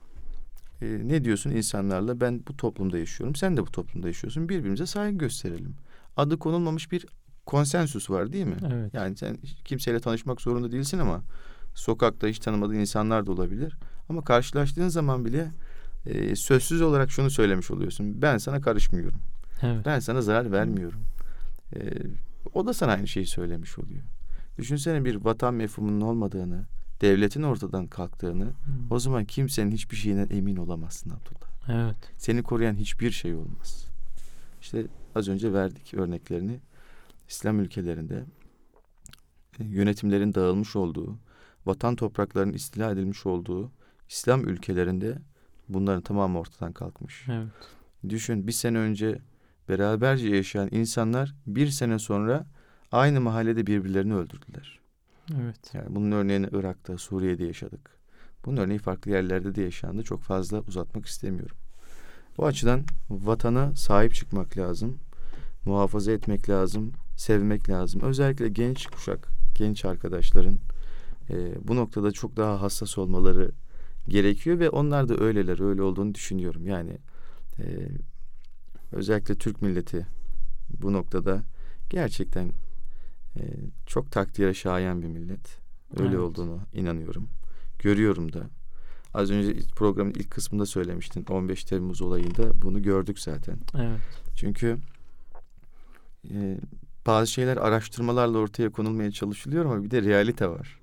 e, 0.83 0.87
ne 1.05 1.25
diyorsun 1.25 1.51
insanlarla 1.51 2.21
ben 2.21 2.43
bu 2.49 2.57
toplumda 2.57 2.99
yaşıyorum 2.99 3.35
sen 3.35 3.57
de 3.57 3.67
bu 3.67 3.71
toplumda 3.71 4.09
yaşıyorsun 4.09 4.49
birbirimize 4.49 4.87
saygı 4.87 5.19
gösterelim. 5.19 5.75
Adı 6.17 6.39
konulmamış 6.39 6.93
bir 6.93 7.07
konsensüs 7.47 8.11
var 8.11 8.33
değil 8.33 8.47
mi? 8.47 8.57
Evet. 8.73 8.95
Yani 8.95 9.17
sen 9.17 9.37
kimseyle 9.65 10.01
tanışmak 10.01 10.41
zorunda 10.41 10.73
değilsin 10.73 10.99
ama 10.99 11.23
sokakta 11.75 12.27
hiç 12.27 12.39
tanımadığın 12.39 12.75
insanlar 12.75 13.27
da 13.27 13.33
olabilir. 13.33 13.77
Ama 14.09 14.25
karşılaştığın 14.25 14.89
zaman 14.89 15.25
bile 15.25 15.51
e, 16.07 16.37
sözsüz 16.37 16.83
olarak 16.83 17.11
şunu 17.11 17.31
söylemiş 17.31 17.71
oluyorsun. 17.71 18.23
Ben 18.23 18.39
sana 18.39 18.61
karışmıyorum. 18.61 19.21
Evet. 19.63 19.87
Ben 19.87 19.99
sana 19.99 20.23
zarar 20.23 20.53
vermiyorum. 20.53 21.01
E, 21.77 21.81
o 22.55 22.67
da 22.67 22.75
sana 22.75 22.93
aynı 22.93 23.09
şeyi 23.09 23.27
söylemiş 23.27 23.79
oluyor. 23.79 24.03
Düşünsene 24.59 25.05
bir 25.05 25.15
vatan 25.15 25.55
mefhumunun 25.55 26.01
olmadığını, 26.01 26.65
devletin 27.01 27.43
ortadan 27.43 27.87
kalktığını, 27.87 28.45
Hmm. 28.45 28.91
o 28.91 28.99
zaman 28.99 29.25
kimsenin 29.25 29.71
hiçbir 29.71 29.97
şeyinden 29.97 30.29
emin 30.31 30.57
olamazsın 30.57 31.11
Abdullah. 31.11 31.47
Evet. 31.69 31.97
Seni 32.17 32.43
koruyan 32.43 32.75
hiçbir 32.75 33.11
şey 33.11 33.35
olmaz. 33.35 33.87
İşte 34.61 34.87
az 35.15 35.29
önce 35.29 35.53
verdik 35.53 35.95
örneklerini. 35.95 36.61
İslam 37.29 37.61
ülkelerinde 37.61 38.25
e, 39.61 39.65
yönetimlerin 39.65 40.35
dağılmış 40.35 40.77
olduğu, 40.77 41.17
vatan 41.67 41.97
topraklarının 41.97 42.53
istila 42.53 42.91
edilmiş 42.91 43.27
olduğu 43.27 43.71
İslam 44.09 44.49
ülkelerinde 44.49 45.19
bunların 45.69 46.03
tamamı 46.03 46.39
ortadan 46.39 46.73
kalkmış. 46.73 47.25
Evet. 47.29 47.49
Düşün 48.09 48.47
bir 48.47 48.53
sene 48.53 48.79
önce 48.79 49.19
beraberce 49.69 50.29
yaşayan 50.29 50.69
insanlar 50.73 51.35
bir 51.47 51.69
sene 51.69 51.99
sonra 51.99 52.47
aynı 52.93 53.21
mahallede 53.21 53.67
birbirlerini 53.67 54.15
öldürdüler. 54.15 54.81
Evet. 55.43 55.75
Yani 55.75 55.87
bunun 55.91 56.13
örneğini 56.13 56.49
Irak'ta, 56.53 56.99
Suriye'de 56.99 57.45
yaşadık. 57.45 57.91
Bunun 58.45 58.57
örneği 58.57 58.79
farklı 58.79 59.11
yerlerde 59.11 59.55
de 59.55 59.63
yaşandı. 59.63 60.03
Çok 60.03 60.23
fazla 60.23 60.61
uzatmak 60.61 61.07
istemiyorum. 61.07 61.57
O 62.39 62.47
açıdan 62.47 62.83
vatana 63.11 63.77
sahip 63.77 64.15
çıkmak 64.15 64.59
lazım. 64.59 64.99
Muhafaza 65.65 66.13
etmek 66.13 66.49
lazım. 66.49 66.93
Sevmek 67.17 67.69
lazım. 67.69 68.01
Özellikle 68.01 68.49
genç 68.49 68.87
kuşak, 68.87 69.29
genç 69.55 69.85
arkadaşların 69.85 70.59
e, 71.31 71.69
bu 71.69 71.77
noktada 71.77 72.13
çok 72.13 72.37
daha 72.37 72.63
hassas 72.63 72.99
olmaları 72.99 73.51
gerekiyor 74.09 74.59
ve 74.59 74.71
onlar 74.71 75.09
da 75.09 75.17
öyleler, 75.25 75.69
öyle 75.69 75.83
olduğunu 75.83 76.15
düşünüyorum. 76.15 76.67
Yani 76.67 76.99
e, 77.59 77.65
özellikle 78.93 79.35
Türk 79.35 79.63
milleti 79.63 80.07
bu 80.81 80.93
noktada 80.93 81.43
gerçekten 81.91 82.53
e, 83.37 83.43
çok 83.87 84.13
takdire 84.13 84.55
şayan 84.55 85.03
bir 85.03 85.09
millet. 85.09 85.59
Öyle 85.97 86.09
Evet. 86.11 86.21
olduğunu 86.21 86.61
inanıyorum. 86.73 87.29
Görüyorum 87.79 88.33
da. 88.33 88.43
Az 89.15 89.31
önce 89.31 89.61
programın 89.77 90.11
ilk 90.11 90.31
kısmında 90.31 90.67
söylemiştin. 90.67 91.27
15 91.31 91.65
Temmuz 91.65 92.03
olayında 92.03 92.63
bunu 92.63 92.83
gördük 92.83 93.19
zaten. 93.19 93.59
Evet. 93.79 94.01
Çünkü 94.35 94.77
e, 96.31 96.61
bazı 97.07 97.33
şeyler 97.33 97.57
araştırmalarla 97.57 98.39
ortaya 98.39 98.71
konulmaya 98.71 99.11
çalışılıyor 99.11 99.65
ama 99.65 99.83
bir 99.85 99.91
de 99.91 100.03
realite 100.03 100.49
var. 100.49 100.81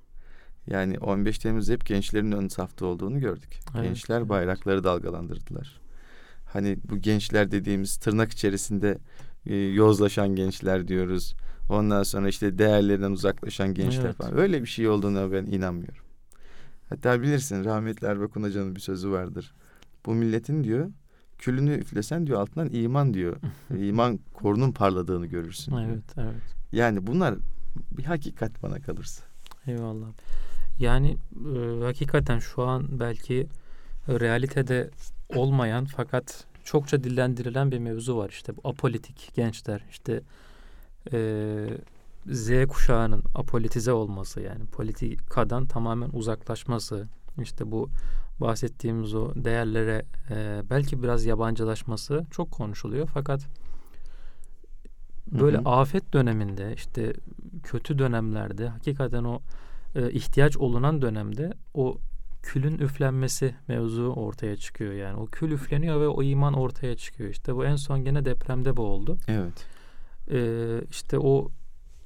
Yani 0.68 1.00
15 1.00 1.39
Temmuz 1.39 1.70
hep 1.70 1.86
gençlerin 1.86 2.32
ön 2.32 2.48
safta 2.48 2.86
olduğunu 2.86 3.20
gördük. 3.20 3.60
Evet, 3.76 3.86
Gençler 3.86 4.30
bayrakları 4.30 4.84
dalgalandırdılar. 4.84 5.82
Hani 6.54 6.78
bu 6.89 6.98
gençler 6.98 7.52
dediğimiz 7.52 7.98
tırnak 7.98 8.32
içerisinde 8.32 8.98
e, 9.46 9.56
yozlaşan 9.56 10.36
gençler 10.36 10.88
diyoruz. 10.88 11.36
Ondan 11.70 12.04
sonra 12.04 12.28
işte 12.30 12.58
değerlerinden 12.58 13.12
uzaklaşan 13.12 13.74
gençler 13.74 14.06
Evet. 14.06 14.16
falan. 14.16 14.38
Öyle 14.38 14.62
bir 14.62 14.68
şey 14.68 14.88
olduğuna 14.89 15.32
ben 15.32 15.46
inanmıyorum. 15.46 16.04
Hatta 16.89 17.22
bilirsin 17.22 17.66
rahmetli 17.66 18.08
Erbakan 18.08 18.44
Hoca'nın 18.44 18.76
bir 18.76 18.82
sözü 18.82 19.12
vardır. 19.12 19.54
Bu 20.06 20.13
milletin 20.13 20.63
diyor 20.63 20.92
külünü 21.38 21.78
üflesen 21.78 22.28
diyor 22.28 22.39
altından 22.39 22.70
iman 22.74 23.13
diyor. 23.13 23.36
iman 23.78 24.20
korunun 24.34 24.72
parladığını 24.72 25.26
görürsün. 25.26 25.72
diyor. 25.72 25.88
Evet. 25.89 26.04
Evet. 26.18 26.56
Yani 26.72 27.08
bunlar 27.08 27.36
bir 27.98 28.04
hakikat 28.04 28.63
bana 28.63 28.80
kalırsa. 28.80 29.24
Eyvallah. 29.68 30.08
Yani 30.80 31.18
e, 31.56 31.84
hakikaten 31.84 32.39
şu 32.39 32.63
an 32.63 33.00
belki 33.00 33.48
realitede 34.10 34.89
olmayan 35.36 35.86
fakat 35.86 36.46
çokça 36.63 37.04
dillendirilen 37.04 37.72
bir 37.72 37.80
mevzu 37.80 38.17
var. 38.17 38.30
İşte 38.30 38.58
bu 38.58 38.69
apolitik 38.69 39.32
gençler, 39.36 39.86
işte 39.91 40.22
e, 41.13 41.67
Z 42.28 42.67
kuşağının 42.67 43.24
apolitize 43.36 43.91
olması 43.91 44.41
yani 44.41 44.65
politikadan 44.65 45.65
tamamen 45.65 46.10
uzaklaşması, 46.13 47.08
işte 47.41 47.72
bu 47.72 47.89
bahsettiğimiz 48.41 49.15
o 49.15 49.32
değerlere 49.36 50.06
e, 50.30 50.62
belki 50.69 51.04
biraz 51.04 51.26
yabancılaşması 51.26 52.26
çok 52.32 52.52
konuşuluyor. 52.52 53.10
Fakat 53.13 53.41
böyle 55.32 55.58
Hı 55.58 55.62
hı. 55.62 55.69
afet 55.69 56.13
döneminde 56.13 56.74
işte 56.76 57.13
kötü 57.63 58.00
dönemlerde 58.00 58.67
hakikaten 58.67 59.24
o 59.24 59.39
e, 59.96 60.12
ihtiyaç 60.12 60.58
olunan 60.58 61.02
dönemde 61.02 61.54
o 61.74 61.98
külün 62.44 62.78
üflenmesi 62.80 63.56
mevzu 63.68 64.14
ortaya 64.16 64.58
çıkıyor 64.58 64.94
yani. 64.94 65.18
O 65.18 65.26
kül 65.26 65.52
üfleniyor 65.52 66.02
ve 66.02 66.08
o 66.08 66.24
iman 66.24 66.54
ortaya 66.54 66.96
çıkıyor. 66.98 67.30
İşte 67.30 67.56
bu 67.56 67.66
en 67.66 67.76
son 67.76 68.04
gene 68.06 68.26
depremde 68.26 68.78
bu 68.78 68.82
oldu. 68.82 69.18
Evet. 69.28 69.68
Ee, 70.32 70.82
işte 70.92 71.20
o 71.20 71.52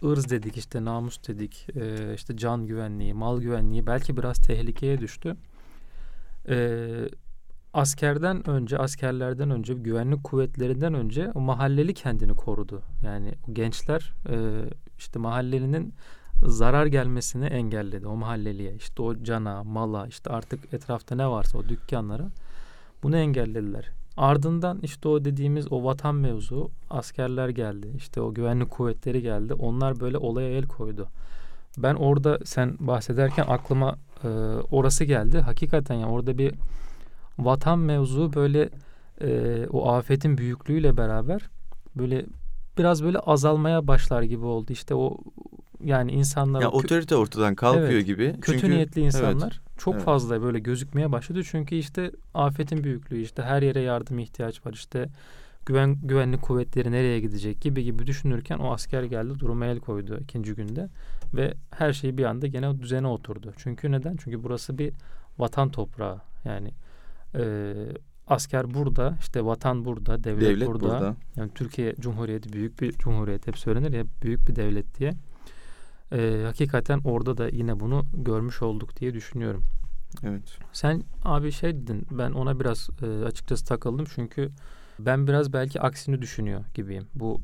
ırz 0.04 0.30
dedik 0.30 0.58
işte 0.58 0.86
namus 0.86 1.28
dedik 1.28 1.67
ee, 1.76 2.13
işte 2.15 2.38
can 2.38 2.67
güvenliği 2.67 3.13
mal 3.13 3.41
güvenliği 3.41 3.88
belki 3.88 4.17
biraz 4.17 4.38
tehlikeye 4.38 5.00
düştü. 5.00 5.36
Ee, 6.50 7.08
askerden 7.73 8.50
önce 8.50 8.78
askerlerden 8.78 9.52
önce 9.52 9.73
güvenlik 9.73 10.23
kuvvetlerinden 10.23 10.93
önce 10.93 11.32
o 11.36 11.39
mahalleli 11.39 11.93
kendini 11.93 12.34
korudu. 12.34 12.82
Yani 13.04 13.34
gençler 13.54 14.13
e, 14.30 14.36
işte 14.97 15.19
mahallelinin 15.19 15.93
zarar 16.43 16.86
gelmesini 16.86 17.45
engelledi 17.45 18.08
o 18.08 18.15
mahalleliye. 18.15 18.76
İşte 18.76 19.02
o 19.02 19.23
cana, 19.23 19.63
mala, 19.63 20.08
işte 20.08 20.30
artık 20.30 20.73
etrafta 20.73 21.15
ne 21.15 21.28
varsa 21.28 21.58
o 21.58 21.63
dükkanlara 21.69 22.30
bunu 23.04 23.17
engellediler. 23.17 23.91
Ardından 24.17 24.80
işte 24.84 25.10
o 25.10 25.26
dediğimiz 25.26 25.71
o 25.71 25.84
vatan 25.84 26.15
mevzu 26.15 26.71
askerler 26.89 27.50
geldi. 27.50 27.88
İşte 27.97 28.21
o 28.21 28.34
güvenlik 28.34 28.69
kuvvetleri 28.69 29.21
geldi. 29.21 29.54
Onlar 29.54 30.00
böyle 30.00 30.17
olaya 30.17 30.50
el 30.50 30.67
koydu. 30.67 31.08
Ben 31.78 31.95
orada 31.95 32.39
sen 32.45 32.76
bahsederken 32.80 33.45
aklıma 33.47 33.97
e, 34.23 34.28
orası 34.71 35.04
geldi. 35.04 35.39
Hakikaten 35.39 35.95
ya 35.95 36.08
orada 36.08 36.38
bir 36.38 36.54
vatan 37.39 37.80
mevzu 37.80 38.34
böyle 38.34 38.69
e, 39.21 39.62
o 39.71 39.91
afetin 39.91 40.38
büyüklüğüyle 40.38 40.97
beraber 40.97 41.41
böyle 41.95 42.26
biraz 42.78 43.04
böyle 43.04 43.19
azalmaya 43.19 43.88
başlar 43.88 44.21
gibi 44.21 44.45
oldu. 44.45 44.71
İşte 44.71 44.95
o 44.95 45.17
yani 45.83 46.11
insanlar 46.11 46.61
Ya 46.61 46.69
otorite 46.71 47.15
ortadan 47.15 47.55
kalkıyor 47.55 47.89
Evet, 47.89 48.05
gibi. 48.05 48.35
kötü 48.41 48.59
Çünkü- 48.59 48.75
niyetli 48.75 49.01
insanlar 49.01 49.61
çok 49.77 49.93
evet. 49.95 50.03
fazla 50.03 50.41
böyle 50.41 50.59
gözükmeye 50.59 51.11
başladı. 51.11 51.41
Çünkü 51.43 51.75
işte 51.75 52.11
afetin 52.33 52.83
büyüklüğü 52.83 53.21
işte 53.21 53.43
her 53.43 53.61
yere 53.61 53.81
yardım 53.81 54.19
ihtiyaç 54.19 54.65
var. 54.65 54.73
İşte 54.73 55.09
güven 55.65 55.97
güvenlik 56.03 56.41
kuvvetleri 56.41 56.91
nereye 56.91 57.19
gidecek 57.19 57.61
gibi 57.61 57.83
gibi 57.83 58.07
düşünürken 58.07 58.57
o 58.57 58.73
asker 58.73 59.03
geldi 59.03 59.39
duruma 59.39 59.65
el 59.65 59.79
koydu 59.79 60.17
ikinci 60.21 60.53
günde 60.55 60.89
ve 61.33 61.53
her 61.71 61.93
şey 61.93 62.17
bir 62.17 62.25
anda 62.25 62.47
gene 62.47 62.81
düzene 62.81 63.07
oturdu. 63.07 63.53
Çünkü 63.57 63.91
neden? 63.91 64.15
Çünkü 64.23 64.43
burası 64.43 64.77
bir 64.77 64.93
vatan 65.39 65.69
toprağı. 65.69 66.21
Yani 66.45 66.71
e, 67.35 67.73
asker 68.27 68.73
burada, 68.73 69.15
işte 69.19 69.45
vatan 69.45 69.85
burada, 69.85 70.23
devlet, 70.23 70.41
Devlet 70.41 70.67
burada. 70.67 70.85
burada. 70.85 71.15
Yani 71.35 71.49
Türkiye 71.55 71.95
Cumhuriyeti 71.99 72.53
büyük 72.53 72.81
bir 72.81 72.91
cumhuriyet 72.91 73.47
hep 73.47 73.57
söylenir 73.57 73.93
ya 73.93 74.03
büyük 74.23 74.47
bir 74.49 74.55
devlet 74.55 74.99
diye. 74.99 75.11
E, 76.11 76.43
hakikaten 76.45 77.01
orada 77.03 77.37
da 77.37 77.49
yine 77.49 77.79
bunu 77.79 78.05
görmüş 78.13 78.61
olduk 78.61 78.99
diye 78.99 79.13
düşünüyorum. 79.13 79.63
Evet. 80.23 80.57
Sen 80.73 81.03
abi 81.23 81.51
şey 81.51 81.75
dedin 81.75 82.07
ben 82.11 82.31
ona 82.31 82.59
biraz 82.59 82.89
e, 83.03 83.25
açıkçası 83.25 83.65
takıldım 83.65 84.05
çünkü 84.15 84.51
ben 84.99 85.27
biraz 85.27 85.53
belki 85.53 85.81
aksini 85.81 86.21
düşünüyor 86.21 86.63
gibiyim. 86.73 87.07
Bu 87.15 87.41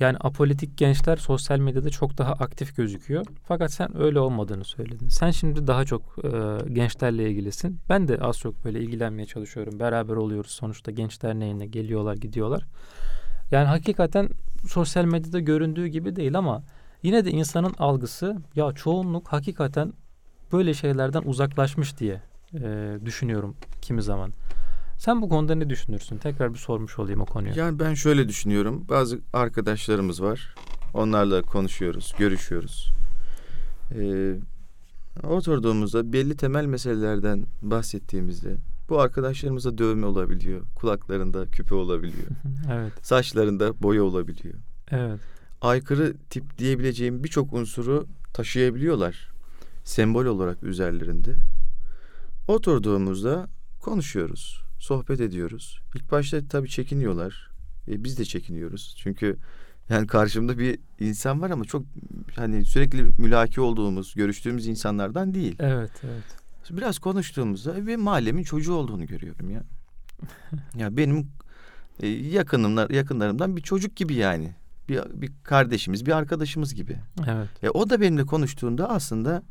yani 0.00 0.16
apolitik 0.20 0.78
gençler 0.78 1.16
sosyal 1.16 1.58
medyada 1.58 1.90
çok 1.90 2.18
daha 2.18 2.32
aktif 2.32 2.76
gözüküyor. 2.76 3.26
Fakat 3.44 3.72
sen 3.72 3.96
öyle 4.02 4.20
olmadığını 4.20 4.64
söyledin. 4.64 5.08
Sen 5.08 5.30
şimdi 5.30 5.66
daha 5.66 5.84
çok 5.84 6.02
e, 6.24 6.28
gençlerle 6.72 7.30
ilgilisin. 7.30 7.80
Ben 7.88 8.08
de 8.08 8.16
az 8.16 8.38
çok 8.38 8.64
böyle 8.64 8.80
ilgilenmeye 8.80 9.26
çalışıyorum. 9.26 9.80
Beraber 9.80 10.16
oluyoruz 10.16 10.50
sonuçta 10.50 10.90
genç 10.90 11.22
derneğine 11.22 11.66
geliyorlar 11.66 12.16
gidiyorlar. 12.16 12.66
Yani 13.50 13.66
hakikaten 13.66 14.28
sosyal 14.68 15.04
medyada 15.04 15.40
göründüğü 15.40 15.86
gibi 15.86 16.16
değil 16.16 16.38
ama 16.38 16.62
yine 17.02 17.24
de 17.24 17.30
insanın 17.30 17.74
algısı 17.78 18.36
ya 18.56 18.72
çoğunluk 18.72 19.28
hakikaten 19.28 19.92
böyle 20.52 20.74
şeylerden 20.74 21.22
uzaklaşmış 21.24 21.98
diye 21.98 22.22
e, 22.54 22.98
düşünüyorum 23.04 23.56
kimi 23.82 24.02
zaman. 24.02 24.32
Sen 24.98 25.22
bu 25.22 25.28
konuda 25.28 25.54
ne 25.54 25.70
düşünürsün? 25.70 26.18
Tekrar 26.18 26.54
bir 26.54 26.58
sormuş 26.58 26.98
olayım 26.98 27.20
o 27.20 27.24
konuyu. 27.24 27.58
Yani 27.58 27.78
ben 27.78 27.94
şöyle 27.94 28.28
düşünüyorum. 28.28 28.84
Bazı 28.88 29.18
arkadaşlarımız 29.32 30.22
var. 30.22 30.54
Onlarla 30.94 31.42
konuşuyoruz, 31.42 32.14
görüşüyoruz. 32.18 32.92
Ee, 33.94 34.34
oturduğumuzda 35.22 36.12
belli 36.12 36.36
temel 36.36 36.64
meselelerden 36.64 37.44
bahsettiğimizde 37.62 38.56
bu 38.88 39.00
arkadaşlarımıza 39.00 39.78
dövme 39.78 40.06
olabiliyor. 40.06 40.60
Kulaklarında 40.74 41.46
küpe 41.46 41.74
olabiliyor. 41.74 42.28
evet. 42.72 42.92
Saçlarında 43.02 43.82
boya 43.82 44.04
olabiliyor. 44.04 44.54
Evet. 44.90 45.20
Aykırı 45.60 46.16
tip 46.30 46.58
diyebileceğim 46.58 47.24
birçok 47.24 47.52
unsuru 47.52 48.06
taşıyabiliyorlar. 48.34 49.30
Sembol 49.84 50.24
olarak 50.24 50.62
üzerlerinde. 50.62 51.34
Oturduğumuzda 52.48 53.48
konuşuyoruz, 53.80 54.62
sohbet 54.78 55.20
ediyoruz. 55.20 55.80
İlk 55.94 56.12
başta 56.12 56.48
tabii 56.48 56.68
çekiniyorlar. 56.68 57.50
E, 57.88 58.04
biz 58.04 58.18
de 58.18 58.24
çekiniyoruz. 58.24 58.94
Çünkü 58.98 59.36
yani 59.88 60.06
karşımda 60.06 60.58
bir 60.58 60.78
insan 61.00 61.42
var 61.42 61.50
ama 61.50 61.64
çok 61.64 61.82
hani 62.36 62.64
sürekli 62.64 63.02
mülaki 63.02 63.60
olduğumuz, 63.60 64.14
görüştüğümüz 64.14 64.66
insanlardan 64.66 65.34
değil. 65.34 65.56
Evet, 65.58 65.90
evet. 66.04 66.24
Biraz 66.70 66.98
konuştuğumuzda 66.98 67.86
bir 67.86 67.96
mahallemin 67.96 68.42
çocuğu 68.42 68.74
olduğunu 68.74 69.06
görüyorum 69.06 69.50
ya. 69.50 69.62
ya 70.76 70.96
benim 70.96 71.30
e, 72.00 72.08
yakınımlar 72.08 72.90
yakınlarımdan 72.90 73.56
bir 73.56 73.62
çocuk 73.62 73.96
gibi 73.96 74.14
yani. 74.14 74.54
Bir, 74.90 75.22
bir 75.22 75.32
kardeşimiz, 75.42 76.06
bir 76.06 76.12
arkadaşımız 76.12 76.74
gibi. 76.74 76.96
Evet. 77.28 77.48
E, 77.62 77.70
o 77.70 77.90
da 77.90 78.00
benimle 78.00 78.26
konuştuğunda 78.26 78.90
aslında 78.90 79.42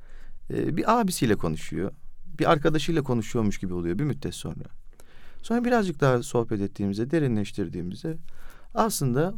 e, 0.54 0.78
bir 0.78 1.00
abisiyle 1.00 1.36
konuşuyor. 1.36 1.92
Bir 2.40 2.52
arkadaşıyla 2.52 3.04
konuşuyormuş 3.04 3.58
gibi 3.58 3.74
oluyor 3.74 4.00
bir 4.00 4.04
müddet 4.04 4.36
sonra. 4.36 4.64
Sonra 5.42 5.66
birazcık 5.66 6.02
daha 6.02 6.24
sohbet 6.24 6.62
ettiğimizde, 6.62 7.12
derinleştirdiğimizde 7.12 8.18
aslında 8.76 9.34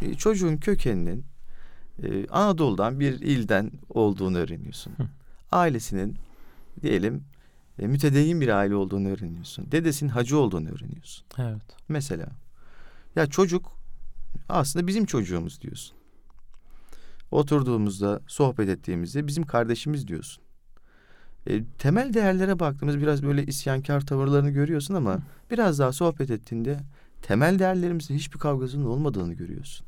e, 0.00 0.14
çocuğun 0.14 0.56
kökeninin 0.56 1.24
e, 2.02 2.26
Anadolu'dan 2.26 3.00
bir 3.00 3.12
ilden 3.12 3.70
olduğunu 3.88 4.38
öğreniyorsun. 4.38 4.92
Ailesinin 5.52 6.16
diyelim 6.82 7.24
e, 7.78 7.86
mütedeyyin 7.86 8.40
bir 8.40 8.48
aile 8.48 8.74
olduğunu 8.74 9.08
öğreniyorsun. 9.08 9.72
Dedesinin 9.72 10.10
hacı 10.10 10.38
olduğunu 10.38 10.68
öğreniyorsun. 10.68 11.24
Evet. 11.38 11.62
Mesela 11.88 12.26
ya 13.16 13.26
çocuk 13.26 13.81
aslında 14.48 14.86
bizim 14.86 15.06
çocuğumuz 15.06 15.60
diyorsun. 15.60 15.96
Oturduğumuzda, 17.30 18.20
sohbet 18.26 18.68
ettiğimizde 18.68 19.26
bizim 19.26 19.44
kardeşimiz 19.44 20.08
diyorsun. 20.08 20.44
E, 21.46 21.64
temel 21.78 22.14
değerlere 22.14 22.58
baktığımız 22.58 22.98
biraz 22.98 23.22
böyle 23.22 23.46
isyankar 23.46 24.00
tavırlarını 24.06 24.50
görüyorsun 24.50 24.94
ama 24.94 25.18
biraz 25.50 25.78
daha 25.78 25.92
sohbet 25.92 26.30
ettiğinde 26.30 26.80
temel 27.22 27.58
değerlerimizde 27.58 28.14
hiçbir 28.14 28.38
kavgasının 28.38 28.84
olmadığını 28.84 29.34
görüyorsun. 29.34 29.86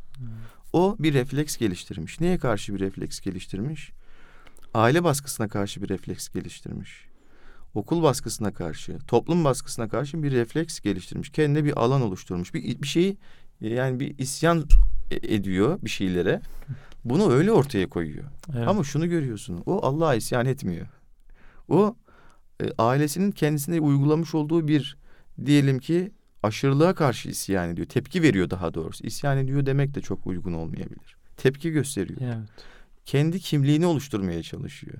O 0.72 0.96
bir 0.98 1.14
refleks 1.14 1.56
geliştirmiş. 1.56 2.20
Neye 2.20 2.38
karşı 2.38 2.74
bir 2.74 2.80
refleks 2.80 3.20
geliştirmiş? 3.20 3.92
Aile 4.74 5.04
baskısına 5.04 5.48
karşı 5.48 5.82
bir 5.82 5.88
refleks 5.88 6.28
geliştirmiş. 6.28 7.08
Okul 7.74 8.02
baskısına 8.02 8.54
karşı, 8.54 8.98
toplum 8.98 9.44
baskısına 9.44 9.88
karşı 9.88 10.22
bir 10.22 10.32
refleks 10.32 10.80
geliştirmiş. 10.80 11.30
Kendine 11.30 11.64
bir 11.64 11.82
alan 11.82 12.02
oluşturmuş. 12.02 12.54
Bir, 12.54 12.82
bir 12.82 12.86
şeyi 12.86 13.16
yani 13.70 14.00
bir 14.00 14.18
isyan 14.18 14.64
e, 15.10 15.34
ediyor 15.34 15.78
bir 15.82 15.90
şeylere. 15.90 16.40
Bunu 17.04 17.32
öyle 17.32 17.52
ortaya 17.52 17.88
koyuyor. 17.88 18.24
Evet. 18.56 18.68
Ama 18.68 18.84
şunu 18.84 19.08
görüyorsun. 19.08 19.62
O 19.66 19.86
Allah'a 19.86 20.14
isyan 20.14 20.46
etmiyor. 20.46 20.86
O 21.68 21.96
e, 22.60 22.64
ailesinin 22.78 23.30
kendisine 23.30 23.80
uygulamış 23.80 24.34
olduğu 24.34 24.68
bir 24.68 24.96
diyelim 25.44 25.78
ki 25.78 26.12
aşırılığa 26.42 26.94
karşı 26.94 27.28
isyan 27.28 27.68
ediyor. 27.70 27.86
Tepki 27.86 28.22
veriyor 28.22 28.50
daha 28.50 28.74
doğrusu. 28.74 29.06
İsyan 29.06 29.38
ediyor 29.38 29.66
demek 29.66 29.94
de 29.94 30.00
çok 30.00 30.26
uygun 30.26 30.52
olmayabilir. 30.52 31.16
Tepki 31.36 31.70
gösteriyor. 31.70 32.20
Evet. 32.24 32.48
Kendi 33.04 33.40
kimliğini 33.40 33.86
oluşturmaya 33.86 34.42
çalışıyor. 34.42 34.98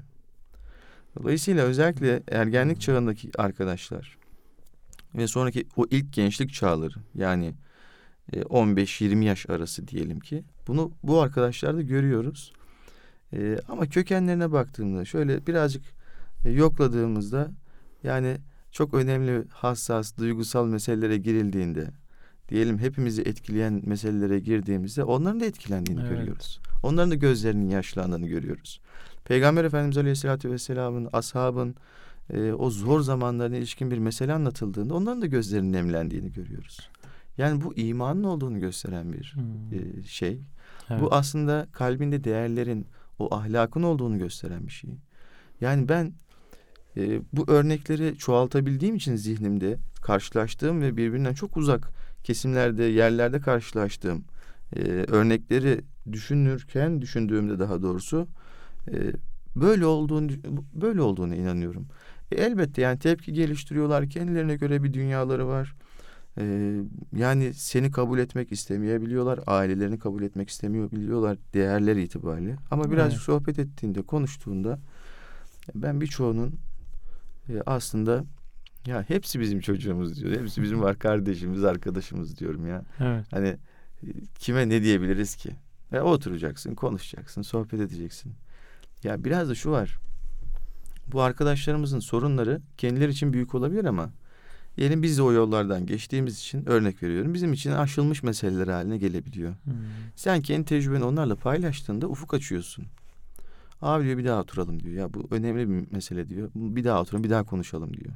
Dolayısıyla 1.19 1.65
özellikle 1.65 2.23
ergenlik 2.31 2.81
çağındaki 2.81 3.31
arkadaşlar 3.39 4.19
ve 5.15 5.27
sonraki 5.27 5.67
o 5.77 5.87
ilk 5.91 6.13
gençlik 6.13 6.53
çağları 6.53 6.95
yani 7.15 7.55
15-20 8.33 9.23
e, 9.23 9.25
yaş 9.25 9.51
arası 9.51 9.89
diyelim 9.89 10.21
ki 10.21 10.45
bunu 10.67 10.93
bu 11.03 11.21
arkadaşlarda 11.21 11.83
görüyoruz. 11.83 12.53
Ee, 13.33 13.59
ama 13.69 13.87
kökenlerine 13.87 14.53
baktığımda 14.53 15.05
şöyle 15.05 15.47
birazcık 15.47 15.85
e, 16.45 16.51
yokladığımızda 16.51 17.51
yani 18.03 18.37
çok 18.73 18.95
önemli 18.95 19.45
hassas 19.49 20.19
duygusal 20.19 20.67
meselelere 20.67 21.17
girildiğinde 21.17 21.91
diyelim 22.49 22.79
hepimizi 22.79 23.23
etkileyen 23.23 23.83
meselelere 23.85 24.39
girdiğimizde 24.39 25.05
onların 25.05 25.41
da 25.41 25.45
etkilendiğini 25.45 26.01
evet. 26.01 26.11
görüyoruz. 26.11 26.61
Onların 26.83 27.11
da 27.11 27.15
gözlerinin 27.15 27.69
yaşlandığını 27.69 28.27
görüyoruz. 28.27 28.81
Peygamber 29.25 29.65
Efendimiz 29.65 29.99
Aleyhisselatü 29.99 30.51
Vesselam'ın, 30.51 31.09
ashabın 31.13 31.75
e, 32.33 32.53
o 32.53 32.71
zor 32.71 33.01
zamanlarına 33.01 33.57
ilişkin 33.57 33.91
bir 33.91 33.99
mesele 33.99 34.33
anlatıldığında 34.33 34.95
onların 34.95 35.23
da 35.23 35.27
gözlerinin 35.27 35.73
nemlendiğini 35.73 36.33
görüyoruz. 36.33 36.91
Yani 37.39 37.63
bu 37.63 37.75
imanın 37.75 38.25
olduğunu 38.25 38.61
gösteren 38.61 39.13
bir 39.13 39.35
hmm. 39.35 39.79
e, 39.79 40.03
şey. 40.03 40.41
Evet. 40.91 41.03
Bu 41.03 41.15
aslında 41.15 41.67
kalbinde 41.73 42.25
değerlerin, 42.25 42.87
o 43.19 43.35
ahlakın 43.35 43.83
olduğunu 43.83 44.19
gösteren 44.19 44.67
bir 44.67 44.73
şey. 44.73 44.91
Yani 45.61 45.89
ben 45.89 46.13
e, 46.97 47.21
bu 47.33 47.45
örnekleri 47.51 48.19
çoğaltabildiğim 48.19 48.95
için 48.95 49.17
zihnimde 49.17 49.79
karşılaştığım 50.03 50.81
ve 50.81 50.97
birbirinden 50.97 51.35
çok 51.35 51.57
uzak 51.57 51.91
kesimlerde, 52.25 52.85
yerlerde 52.85 53.41
karşılaştığım 53.41 54.25
e, 54.77 54.81
örnekleri 54.89 55.81
düşünürken, 56.13 57.01
düşündüğümde 57.01 57.59
daha 57.59 57.83
doğrusu 57.83 58.29
e, 58.89 59.13
böyle 59.57 59.87
olduğunu 59.87 60.33
böyle 60.73 61.01
olduğunu 61.01 61.35
inanıyorum. 61.35 61.87
E, 62.33 62.37
elbette 62.37 62.83
yani 62.83 62.99
tepki 62.99 63.33
geliştiriyorlar, 63.33 64.11
kendilerine 64.11 64.57
göre 64.57 64.83
bir 64.83 64.93
dünyaları 64.93 65.47
var. 65.47 65.75
Yani 67.17 67.55
seni 67.55 67.91
kabul 67.91 68.19
etmek 68.19 68.53
istemeyebiliyorlar, 68.53 69.41
ailelerini 69.47 69.99
kabul 69.99 70.23
etmek 70.23 70.49
istemiyor 70.49 70.91
biliyorlar 70.91 71.39
değerler 71.55 71.97
itibariyle. 71.97 72.57
Ama 72.71 72.91
birazcık 72.91 73.19
evet. 73.19 73.27
sohbet 73.27 73.59
ettiğinde, 73.59 74.03
konuştuğunda 74.03 74.79
ben 75.75 76.01
birçoğunun 76.01 76.55
e, 77.49 77.63
aslında 77.67 78.25
ya 78.87 79.05
hepsi 79.09 79.41
bizim 79.41 79.61
çocuğumuz 79.61 80.21
diyor. 80.21 80.41
Hepsi 80.41 80.63
bizim 80.63 80.83
var 80.83 80.99
kardeşimiz, 80.99 81.65
arkadaşımız 81.65 82.39
diyorum 82.39 82.67
ya. 82.67 82.85
Evet. 83.01 83.27
Hani 83.31 83.57
kime 84.39 84.69
ne 84.69 84.83
diyebiliriz 84.83 85.37
ki? 85.37 85.51
E, 85.93 86.01
oturacaksın, 86.01 86.75
konuşacaksın, 86.75 87.43
sohbet 87.43 87.81
edeceksin. 87.81 88.33
Ya 89.05 89.25
biraz 89.25 89.49
da 89.49 89.55
şu 89.55 89.71
var. 89.71 89.99
Bu 91.13 91.23
arkadaşlarımızın 91.23 92.01
sorunları 92.01 92.61
kendileri 92.77 93.11
için 93.11 93.33
büyük 93.33 93.55
olabilir 93.55 93.85
ama 93.85 94.11
diyelim 94.77 95.03
biz 95.03 95.19
de 95.19 95.23
o 95.23 95.33
yollardan 95.33 95.87
geçtiğimiz 95.87 96.39
için 96.39 96.69
örnek 96.69 97.03
veriyorum. 97.03 97.35
Bizim 97.35 97.53
için 97.53 97.73
aşılmış 97.73 98.23
meseleler 98.23 98.69
haline 98.69 98.99
gelebiliyor. 98.99 99.55
Hmm. 99.65 99.75
Sen 100.17 100.41
kendi 100.41 100.65
tecrübeni 100.65 101.05
onlarla 101.05 101.37
paylaştığında 101.37 102.09
ufuk 102.09 102.35
açıyorsun. 102.35 102.85
Abi 103.83 104.05
diyor 104.05 104.19
bir 104.19 104.25
daha 104.25 104.41
oturalım 104.41 104.83
diyor. 104.83 104.95
Ya 104.95 105.15
bu 105.15 105.29
önemli 105.31 105.71
bir 105.71 105.93
mesele 105.93 106.29
diyor. 106.29 106.51
Bir 106.55 106.85
daha 106.85 107.01
oturalım 107.01 107.25
bir 107.25 107.31
daha 107.31 107.45
konuşalım 107.45 107.95
diyor. 107.95 108.15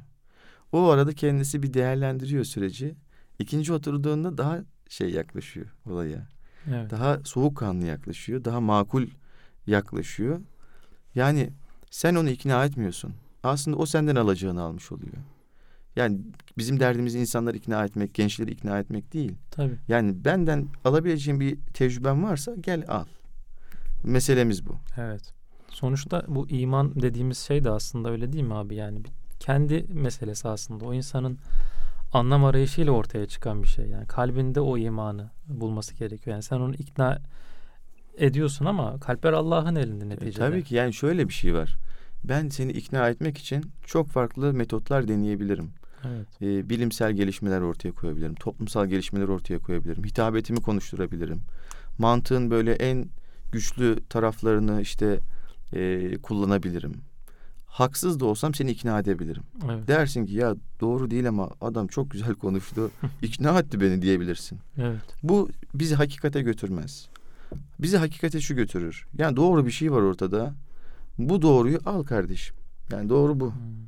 O 0.71 0.89
arada 0.89 1.13
kendisi 1.13 1.63
bir 1.63 1.73
değerlendiriyor 1.73 2.43
süreci. 2.43 2.95
İkinci 3.39 3.73
oturduğunda 3.73 4.37
daha 4.37 4.59
şey 4.89 5.09
yaklaşıyor 5.09 5.65
olaya. 5.85 6.27
Evet. 6.69 6.91
Daha 6.91 7.19
soğukkanlı 7.23 7.85
yaklaşıyor. 7.85 8.45
Daha 8.45 8.61
makul 8.61 9.07
yaklaşıyor. 9.67 10.39
Yani 11.15 11.49
sen 11.91 12.15
onu 12.15 12.29
ikna 12.29 12.65
etmiyorsun. 12.65 13.13
Aslında 13.43 13.77
o 13.77 13.85
senden 13.85 14.15
alacağını 14.15 14.61
almış 14.61 14.91
oluyor. 14.91 15.17
Yani 15.99 16.19
bizim 16.57 16.79
derdimiz 16.79 17.15
insanları 17.15 17.57
ikna 17.57 17.85
etmek, 17.85 18.13
gençleri 18.13 18.51
ikna 18.51 18.79
etmek 18.79 19.13
değil. 19.13 19.35
Tabii. 19.51 19.77
Yani 19.87 20.25
benden 20.25 20.67
alabileceğim 20.85 21.39
bir 21.39 21.57
tecrübem 21.73 22.23
varsa 22.23 22.55
gel 22.59 22.83
al. 22.87 23.05
Meselemiz 24.03 24.67
bu. 24.67 24.75
Evet. 24.97 25.33
Sonuçta 25.69 26.23
bu 26.27 26.49
iman 26.49 27.01
dediğimiz 27.01 27.37
şey 27.37 27.63
de 27.63 27.69
aslında 27.69 28.09
öyle 28.09 28.33
değil 28.33 28.43
mi 28.43 28.53
abi? 28.53 28.75
Yani 28.75 28.99
kendi 29.39 29.85
meselesi 29.93 30.47
aslında. 30.47 30.85
O 30.85 30.93
insanın 30.93 31.37
anlam 32.13 32.45
arayışıyla 32.45 32.91
ortaya 32.91 33.25
çıkan 33.25 33.63
bir 33.63 33.67
şey. 33.67 33.85
Yani 33.85 34.07
kalbinde 34.07 34.61
o 34.61 34.77
imanı 34.77 35.29
bulması 35.47 35.95
gerekiyor. 35.95 36.33
Yani 36.33 36.43
sen 36.43 36.59
onu 36.59 36.75
ikna 36.75 37.21
ediyorsun 38.17 38.65
ama 38.65 38.99
kalpler 38.99 39.33
Allah'ın 39.33 39.75
elinde 39.75 40.05
e, 40.05 40.09
neticede. 40.09 40.45
E, 40.45 40.49
tabii 40.49 40.63
ki 40.63 40.75
yani 40.75 40.93
şöyle 40.93 41.27
bir 41.27 41.33
şey 41.33 41.53
var. 41.53 41.77
Ben 42.23 42.49
seni 42.49 42.71
ikna 42.71 43.09
etmek 43.09 43.37
için 43.37 43.71
çok 43.85 44.07
farklı 44.09 44.53
metotlar 44.53 45.07
deneyebilirim. 45.07 45.71
Evet. 46.07 46.41
E, 46.41 46.69
bilimsel 46.69 47.13
gelişmeler 47.13 47.61
ortaya 47.61 47.91
koyabilirim. 47.91 48.35
Toplumsal 48.35 48.87
gelişmeler 48.87 49.27
ortaya 49.27 49.59
koyabilirim. 49.59 50.03
Hitabetimi 50.03 50.61
konuşturabilirim. 50.61 51.41
Mantığın 51.97 52.51
böyle 52.51 52.73
en 52.73 53.05
güçlü 53.51 53.99
taraflarını 54.09 54.81
işte 54.81 55.19
e, 55.73 56.13
kullanabilirim. 56.23 56.93
Haksız 57.65 58.19
da 58.19 58.25
olsam 58.25 58.53
seni 58.53 58.71
ikna 58.71 58.99
edebilirim. 58.99 59.43
Evet. 59.71 59.87
Dersin 59.87 60.25
ki 60.25 60.33
ya 60.33 60.55
doğru 60.81 61.11
değil 61.11 61.27
ama 61.27 61.49
adam 61.61 61.87
çok 61.87 62.11
güzel 62.11 62.33
konuştu. 62.33 62.91
ikna 63.21 63.59
etti 63.59 63.81
beni 63.81 64.01
diyebilirsin. 64.01 64.59
Evet. 64.77 65.01
Bu 65.23 65.49
bizi 65.73 65.95
hakikate 65.95 66.41
götürmez. 66.41 67.09
Bizi 67.79 67.97
hakikate 67.97 68.41
şu 68.41 68.55
götürür. 68.55 69.07
Yani 69.17 69.35
doğru 69.35 69.65
bir 69.65 69.71
şey 69.71 69.91
var 69.91 70.01
ortada. 70.01 70.53
Bu 71.17 71.41
doğruyu 71.41 71.79
al 71.85 72.03
kardeşim. 72.03 72.55
Yani 72.91 73.09
doğru 73.09 73.39
bu. 73.39 73.45
Hmm. 73.45 73.78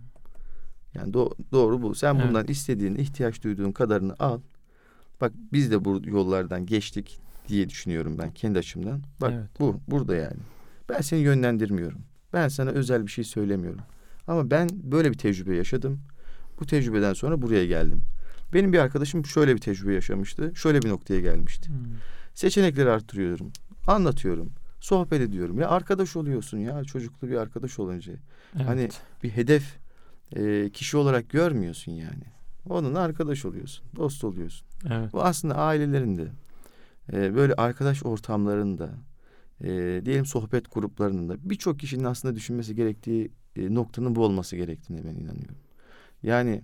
Yani 0.93 1.11
do- 1.13 1.33
doğru 1.51 1.81
bu. 1.81 1.95
Sen 1.95 2.15
Evet. 2.15 2.27
bundan 2.27 2.47
istediğin, 2.47 2.95
ihtiyaç 2.95 3.43
duyduğun 3.43 3.71
kadarını 3.71 4.15
al. 4.19 4.39
Bak 5.21 5.31
biz 5.53 5.71
de 5.71 5.85
bu 5.85 6.01
yollardan 6.05 6.65
geçtik 6.65 7.19
diye 7.47 7.69
düşünüyorum 7.69 8.17
ben 8.19 8.31
kendi 8.31 8.59
açımdan. 8.59 9.01
Bak 9.21 9.31
Evet. 9.35 9.49
bu 9.59 9.79
burada 9.87 10.15
yani. 10.15 10.37
Ben 10.89 11.01
seni 11.01 11.19
yönlendirmiyorum. 11.19 11.99
Ben 12.33 12.47
sana 12.47 12.69
özel 12.69 13.05
bir 13.05 13.11
şey 13.11 13.23
söylemiyorum. 13.23 13.81
Ama 14.27 14.51
ben 14.51 14.69
böyle 14.73 15.11
bir 15.11 15.17
tecrübe 15.17 15.55
yaşadım. 15.55 15.99
Bu 16.59 16.65
tecrübeden 16.65 17.13
sonra 17.13 17.41
buraya 17.41 17.65
geldim. 17.65 18.01
Benim 18.53 18.73
bir 18.73 18.79
arkadaşım 18.79 19.25
şöyle 19.25 19.55
bir 19.55 19.61
tecrübe 19.61 19.93
yaşamıştı. 19.93 20.51
Şöyle 20.55 20.81
bir 20.81 20.89
noktaya 20.89 21.19
gelmişti. 21.19 21.69
Hmm. 21.69 21.75
Seçenekleri 22.33 22.89
arttırıyorum. 22.89 23.51
Anlatıyorum. 23.87 24.49
Sohbet 24.79 25.21
ediyorum. 25.21 25.59
Ya 25.59 25.69
arkadaş 25.69 26.15
oluyorsun 26.15 26.57
ya 26.57 26.83
çocuklu 26.83 27.29
bir 27.29 27.35
arkadaş 27.35 27.79
olunca. 27.79 28.13
Evet. 28.55 28.65
Hani 28.67 28.89
bir 29.23 29.29
hedef 29.29 29.77
e, 30.35 30.69
kişi 30.69 30.97
olarak 30.97 31.29
görmüyorsun 31.29 31.91
yani. 31.91 32.23
Onunla 32.69 32.99
arkadaş 32.99 33.45
oluyorsun. 33.45 33.85
Dost 33.95 34.23
oluyorsun. 34.23 34.67
evet. 34.91 35.13
Bu 35.13 35.23
aslında 35.23 35.55
ailelerinde 35.55 36.27
e, 37.13 37.35
böyle 37.35 37.53
arkadaş 37.53 38.05
ortamlarında 38.05 38.89
e, 39.63 40.01
diyelim 40.05 40.25
sohbet 40.25 40.73
gruplarında 40.73 41.35
birçok 41.49 41.79
kişinin 41.79 42.03
aslında 42.03 42.35
düşünmesi 42.35 42.75
gerektiği 42.75 43.31
e, 43.55 43.75
noktanın 43.75 44.15
bu 44.15 44.25
olması 44.25 44.55
gerektiğine 44.55 45.03
ben 45.03 45.15
inanıyorum. 45.15 45.55
Yani 46.23 46.61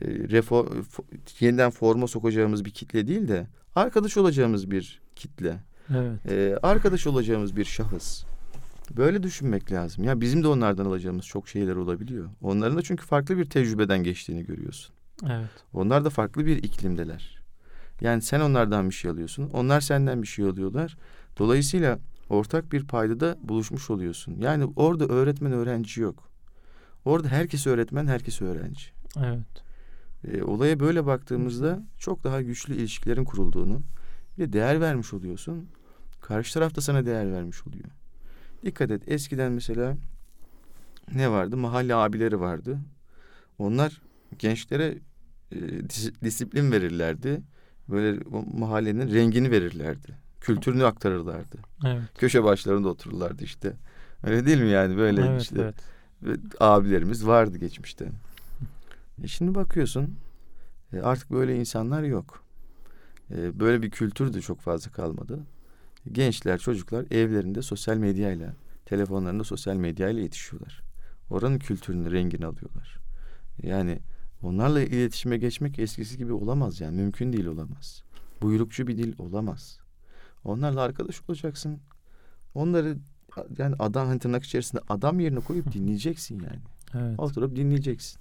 e, 0.00 0.06
refor, 0.06 0.66
fo- 0.66 1.04
yeniden 1.40 1.70
forma 1.70 2.06
sokacağımız 2.06 2.64
bir 2.64 2.70
kitle 2.70 3.06
değil 3.06 3.28
de 3.28 3.46
arkadaş 3.74 4.16
olacağımız 4.16 4.70
bir 4.70 5.00
kitle. 5.16 5.58
Evet. 5.96 6.32
E, 6.32 6.56
arkadaş 6.62 7.06
olacağımız 7.06 7.56
bir 7.56 7.64
şahıs. 7.64 8.24
Böyle 8.96 9.22
düşünmek 9.22 9.72
lazım. 9.72 10.04
Ya 10.04 10.20
bizim 10.20 10.42
de 10.42 10.48
onlardan 10.48 10.84
alacağımız 10.84 11.26
çok 11.26 11.48
şeyler 11.48 11.76
olabiliyor. 11.76 12.28
Onların 12.42 12.78
da 12.78 12.82
çünkü 12.82 13.06
farklı 13.06 13.38
bir 13.38 13.44
tecrübeden 13.44 14.02
geçtiğini 14.02 14.46
görüyorsun. 14.46 14.94
Evet. 15.24 15.50
Onlar 15.72 16.04
da 16.04 16.10
farklı 16.10 16.46
bir 16.46 16.56
iklimdeler. 16.56 17.38
Yani 18.00 18.22
sen 18.22 18.40
onlardan 18.40 18.88
bir 18.88 18.94
şey 18.94 19.10
alıyorsun. 19.10 19.50
Onlar 19.52 19.80
senden 19.80 20.22
bir 20.22 20.26
şey 20.26 20.44
alıyorlar. 20.44 20.96
Dolayısıyla 21.38 21.98
ortak 22.28 22.72
bir 22.72 22.86
paydada 22.86 23.36
buluşmuş 23.42 23.90
oluyorsun. 23.90 24.36
Yani 24.40 24.64
orada 24.76 25.06
öğretmen 25.06 25.52
öğrenci 25.52 26.00
yok. 26.00 26.28
Orada 27.04 27.28
herkes 27.28 27.66
öğretmen, 27.66 28.06
herkes 28.06 28.42
öğrenci. 28.42 28.82
Evet. 29.18 29.64
E, 30.24 30.42
olaya 30.42 30.80
böyle 30.80 31.06
baktığımızda 31.06 31.82
çok 31.98 32.24
daha 32.24 32.42
güçlü 32.42 32.74
ilişkilerin 32.74 33.24
kurulduğunu 33.24 33.82
ve 34.38 34.52
değer 34.52 34.80
vermiş 34.80 35.14
oluyorsun. 35.14 35.68
Karşı 36.20 36.54
taraf 36.54 36.76
da 36.76 36.80
sana 36.80 37.06
değer 37.06 37.32
vermiş 37.32 37.66
oluyor. 37.66 37.88
Dikkat 38.64 38.90
et 38.90 39.02
eskiden 39.06 39.52
mesela 39.52 39.96
ne 41.14 41.30
vardı? 41.30 41.56
Mahalle 41.56 41.94
abileri 41.94 42.40
vardı. 42.40 42.78
Onlar 43.58 44.02
gençlere 44.38 44.98
e, 45.52 45.56
dis- 45.88 46.20
disiplin 46.22 46.72
verirlerdi. 46.72 47.40
Böyle 47.88 48.20
mahallenin 48.52 49.14
rengini 49.14 49.50
verirlerdi. 49.50 50.14
Kültürünü 50.40 50.84
aktarırlardı. 50.84 51.58
Evet. 51.86 52.02
Köşe 52.18 52.44
başlarında 52.44 52.88
otururlardı 52.88 53.44
işte. 53.44 53.76
Öyle 54.22 54.46
değil 54.46 54.60
mi 54.60 54.68
yani 54.68 54.96
böyle 54.96 55.26
evet, 55.26 55.42
işte 55.42 55.60
evet. 55.62 55.74
ve 56.22 56.36
abilerimiz 56.60 57.26
vardı 57.26 57.58
geçmişte. 57.58 58.08
E 59.22 59.26
şimdi 59.28 59.54
bakıyorsun 59.54 60.16
e, 60.92 61.00
artık 61.00 61.30
böyle 61.30 61.56
insanlar 61.56 62.02
yok. 62.02 62.44
E, 63.30 63.60
böyle 63.60 63.82
bir 63.82 63.90
kültür 63.90 64.34
de 64.34 64.40
çok 64.40 64.60
fazla 64.60 64.90
kalmadı. 64.90 65.40
Gençler, 66.12 66.58
çocuklar 66.58 67.06
evlerinde 67.10 67.62
sosyal 67.62 67.96
medyayla, 67.96 68.54
telefonlarında 68.84 69.44
sosyal 69.44 69.76
medyayla 69.76 70.22
yetişiyorlar. 70.22 70.82
Oranın 71.30 71.58
kültürünü, 71.58 72.12
rengini 72.12 72.46
alıyorlar. 72.46 72.98
Yani 73.62 73.98
onlarla 74.42 74.80
iletişime 74.80 75.36
geçmek 75.38 75.78
eskisi 75.78 76.18
gibi 76.18 76.32
olamaz 76.32 76.80
yani. 76.80 76.96
Mümkün 76.96 77.32
değil 77.32 77.46
olamaz. 77.46 78.02
Buyrukçu 78.42 78.86
bir 78.86 78.98
dil 78.98 79.14
olamaz. 79.18 79.78
Onlarla 80.44 80.80
arkadaş 80.80 81.22
olacaksın. 81.28 81.80
Onları 82.54 82.96
yani 83.58 83.74
adam 83.78 84.06
hani 84.06 84.18
tırnak 84.18 84.44
içerisinde 84.44 84.82
adam 84.88 85.20
yerine 85.20 85.40
koyup 85.40 85.72
dinleyeceksin 85.72 86.40
yani. 86.40 86.60
Evet. 86.94 87.20
Oturup 87.20 87.56
dinleyeceksin. 87.56 88.20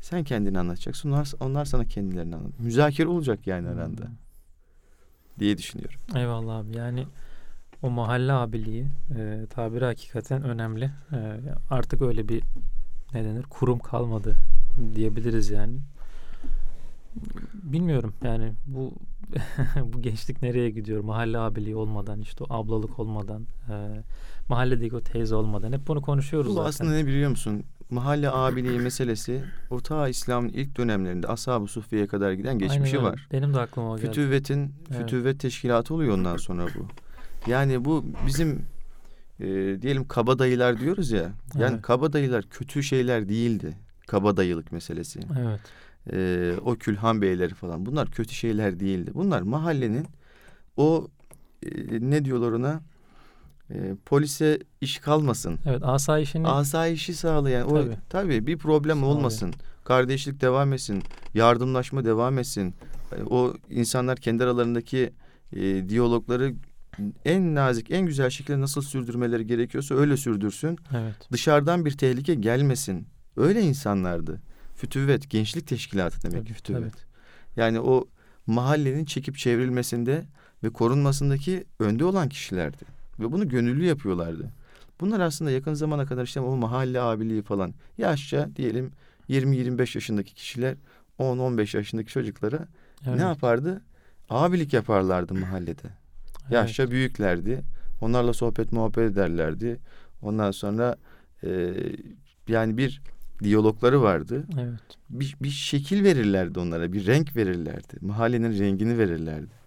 Sen 0.00 0.24
kendini 0.24 0.58
anlatacaksın. 0.58 1.10
Onlar, 1.10 1.32
onlar 1.40 1.64
sana 1.64 1.84
kendilerini 1.84 2.36
anlat. 2.36 2.60
Müzakere 2.60 3.08
olacak 3.08 3.46
yani 3.46 3.68
aranda 3.68 4.04
Hmm. 4.04 4.29
Diye 5.38 5.58
düşünüyorum. 5.58 6.00
Eyvallah 6.16 6.56
abi. 6.56 6.76
Yani 6.76 7.06
o 7.82 7.90
mahalle 7.90 8.32
abiliği 8.32 8.86
e, 9.16 9.46
tabiri 9.50 9.84
hakikaten 9.84 10.42
önemli. 10.42 10.84
E, 11.12 11.40
artık 11.70 12.02
öyle 12.02 12.28
bir 12.28 12.42
ne 13.14 13.24
denir 13.24 13.42
kurum 13.42 13.78
kalmadı 13.78 14.36
diyebiliriz 14.94 15.50
yani. 15.50 15.78
Bilmiyorum 17.54 18.14
yani 18.24 18.52
bu 18.66 18.92
bu 19.84 20.02
gençlik 20.02 20.42
nereye 20.42 20.70
gidiyor? 20.70 21.00
Mahalle 21.04 21.38
abiliği 21.38 21.76
olmadan 21.76 22.20
işte 22.20 22.44
o 22.44 22.54
ablalık 22.54 22.98
olmadan 22.98 23.46
e, 23.68 24.02
mahalledeki 24.48 24.96
o 24.96 25.00
teyze 25.00 25.34
olmadan 25.34 25.72
hep 25.72 25.88
bunu 25.88 26.02
konuşuyoruz 26.02 26.50
Bu 26.50 26.54
zaten. 26.54 26.68
aslında 26.68 26.90
ne 26.92 27.06
biliyor 27.06 27.30
musun? 27.30 27.64
Mahalle 27.90 28.30
abiliği 28.30 28.78
meselesi 28.78 29.44
o 29.70 29.80
ta 29.80 30.08
İslam'ın 30.08 30.48
ilk 30.48 30.76
dönemlerinde 30.76 31.26
Ashab-ı 31.26 31.66
Sufiye'ye 31.66 32.06
kadar 32.06 32.32
giden 32.32 32.58
geçmişi 32.58 32.98
Aynen 32.98 33.10
var. 33.12 33.28
Benim 33.32 33.54
de 33.54 33.60
aklıma 33.60 33.90
o 33.90 33.96
geldi. 33.96 34.06
Fütüvvetin 34.06 34.72
Evet. 34.90 35.00
fütüvvet 35.00 35.40
teşkilatı 35.40 35.94
oluyor 35.94 36.14
ondan 36.14 36.36
sonra 36.36 36.66
bu. 36.66 36.86
Yani 37.50 37.84
bu 37.84 38.04
bizim 38.26 38.62
e, 39.40 39.46
diyelim 39.82 40.08
kabadayılar 40.08 40.80
diyoruz 40.80 41.10
ya. 41.10 41.30
Yani 41.58 41.72
Evet. 41.74 41.82
kabadayılar 41.82 42.44
kötü 42.50 42.82
şeyler 42.82 43.28
değildi. 43.28 43.76
Kabadayılık 44.06 44.72
meselesi. 44.72 45.20
Evet. 45.40 45.60
e, 46.12 46.52
o 46.64 46.74
külhan 46.74 47.22
beyleri 47.22 47.54
falan 47.54 47.86
bunlar 47.86 48.10
kötü 48.10 48.34
şeyler 48.34 48.80
değildi. 48.80 49.10
Bunlar 49.14 49.42
mahallenin 49.42 50.06
o 50.76 51.08
e, 51.62 51.70
ne 52.00 52.24
diyorlar 52.24 52.52
ona 52.52 52.80
E, 53.74 53.94
polise 54.06 54.58
iş 54.80 54.98
kalmasın. 54.98 55.58
Evet 55.66 55.82
asayişini 55.84 56.48
Asayişi 56.48 57.14
sağlayan 57.14 57.70
o 57.70 57.74
Tabii. 57.74 57.96
tabii, 58.08 58.46
bir 58.46 58.58
problem 58.58 59.02
olmasın. 59.04 59.54
Kardeşlik 59.84 60.40
devam 60.40 60.72
etsin. 60.72 61.02
Yardımlaşma 61.34 62.04
devam 62.04 62.38
etsin. 62.38 62.74
E, 63.12 63.22
O 63.22 63.54
insanlar 63.70 64.16
kendi 64.18 64.44
aralarındaki 64.44 65.12
e, 65.52 65.88
diyalogları 65.88 66.54
en 67.24 67.54
nazik, 67.54 67.90
en 67.90 68.06
güzel 68.06 68.30
şekilde 68.30 68.60
nasıl 68.60 68.82
sürdürmeleri 68.82 69.46
gerekiyorsa 69.46 69.94
öyle 69.94 70.16
sürdürsün. 70.16 70.78
evet. 70.94 71.14
Dışarıdan 71.32 71.84
bir 71.84 71.90
tehlike 71.98 72.34
gelmesin. 72.34 73.06
Öyle 73.36 73.60
insanlardı. 73.62 74.40
Fütüvvet, 74.76 75.30
gençlik 75.30 75.66
teşkilatı 75.66 76.22
demek 76.22 76.42
Tabii, 76.42 76.52
fütüvvet. 76.54 76.94
Yani 77.56 77.80
o 77.80 78.04
mahallenin 78.46 79.04
çekip 79.04 79.36
çevrilmesinde 79.36 80.24
ve 80.64 80.70
korunmasındaki 80.70 81.64
önde 81.78 82.04
olan 82.04 82.28
kişilerdi. 82.28 82.99
Ve 83.20 83.32
bunu 83.32 83.48
gönüllü 83.48 83.84
yapıyorlardı. 83.84 84.52
Bunlar 85.00 85.20
aslında 85.20 85.50
yakın 85.50 85.74
zamana 85.74 86.06
kadar 86.06 86.24
işte 86.24 86.40
o 86.40 86.56
mahalle 86.56 87.00
abiliği 87.00 87.42
falan 87.42 87.74
yaşça 87.98 88.48
diyelim 88.56 88.92
20-25 89.30 89.96
yaşındaki 89.96 90.34
kişiler 90.34 90.76
10-15 91.18 91.76
yaşındaki 91.76 92.12
çocuklara 92.12 92.68
evet. 93.06 93.16
ne 93.16 93.22
yapardı? 93.22 93.82
Abilik 94.30 94.72
yaparlardı 94.72 95.34
mahallede. 95.34 95.82
Evet. 96.42 96.52
Yaşça 96.52 96.90
büyüklerdi. 96.90 97.62
Onlarla 98.00 98.32
sohbet 98.32 98.72
muhabbet 98.72 99.12
ederlerdi. 99.12 99.80
Ondan 100.22 100.50
sonra 100.50 100.96
e, 101.44 101.74
yani 102.48 102.76
bir 102.76 103.02
diyalogları 103.42 104.02
vardı. 104.02 104.44
Evet. 104.54 104.80
Bir, 105.10 105.36
bir 105.40 105.50
şekil 105.50 106.04
verirlerdi 106.04 106.58
onlara. 106.58 106.92
Bir 106.92 107.06
renk 107.06 107.36
verirlerdi. 107.36 107.96
Mahallenin 108.00 108.58
rengini 108.58 108.98
verirlerdi. 108.98 109.60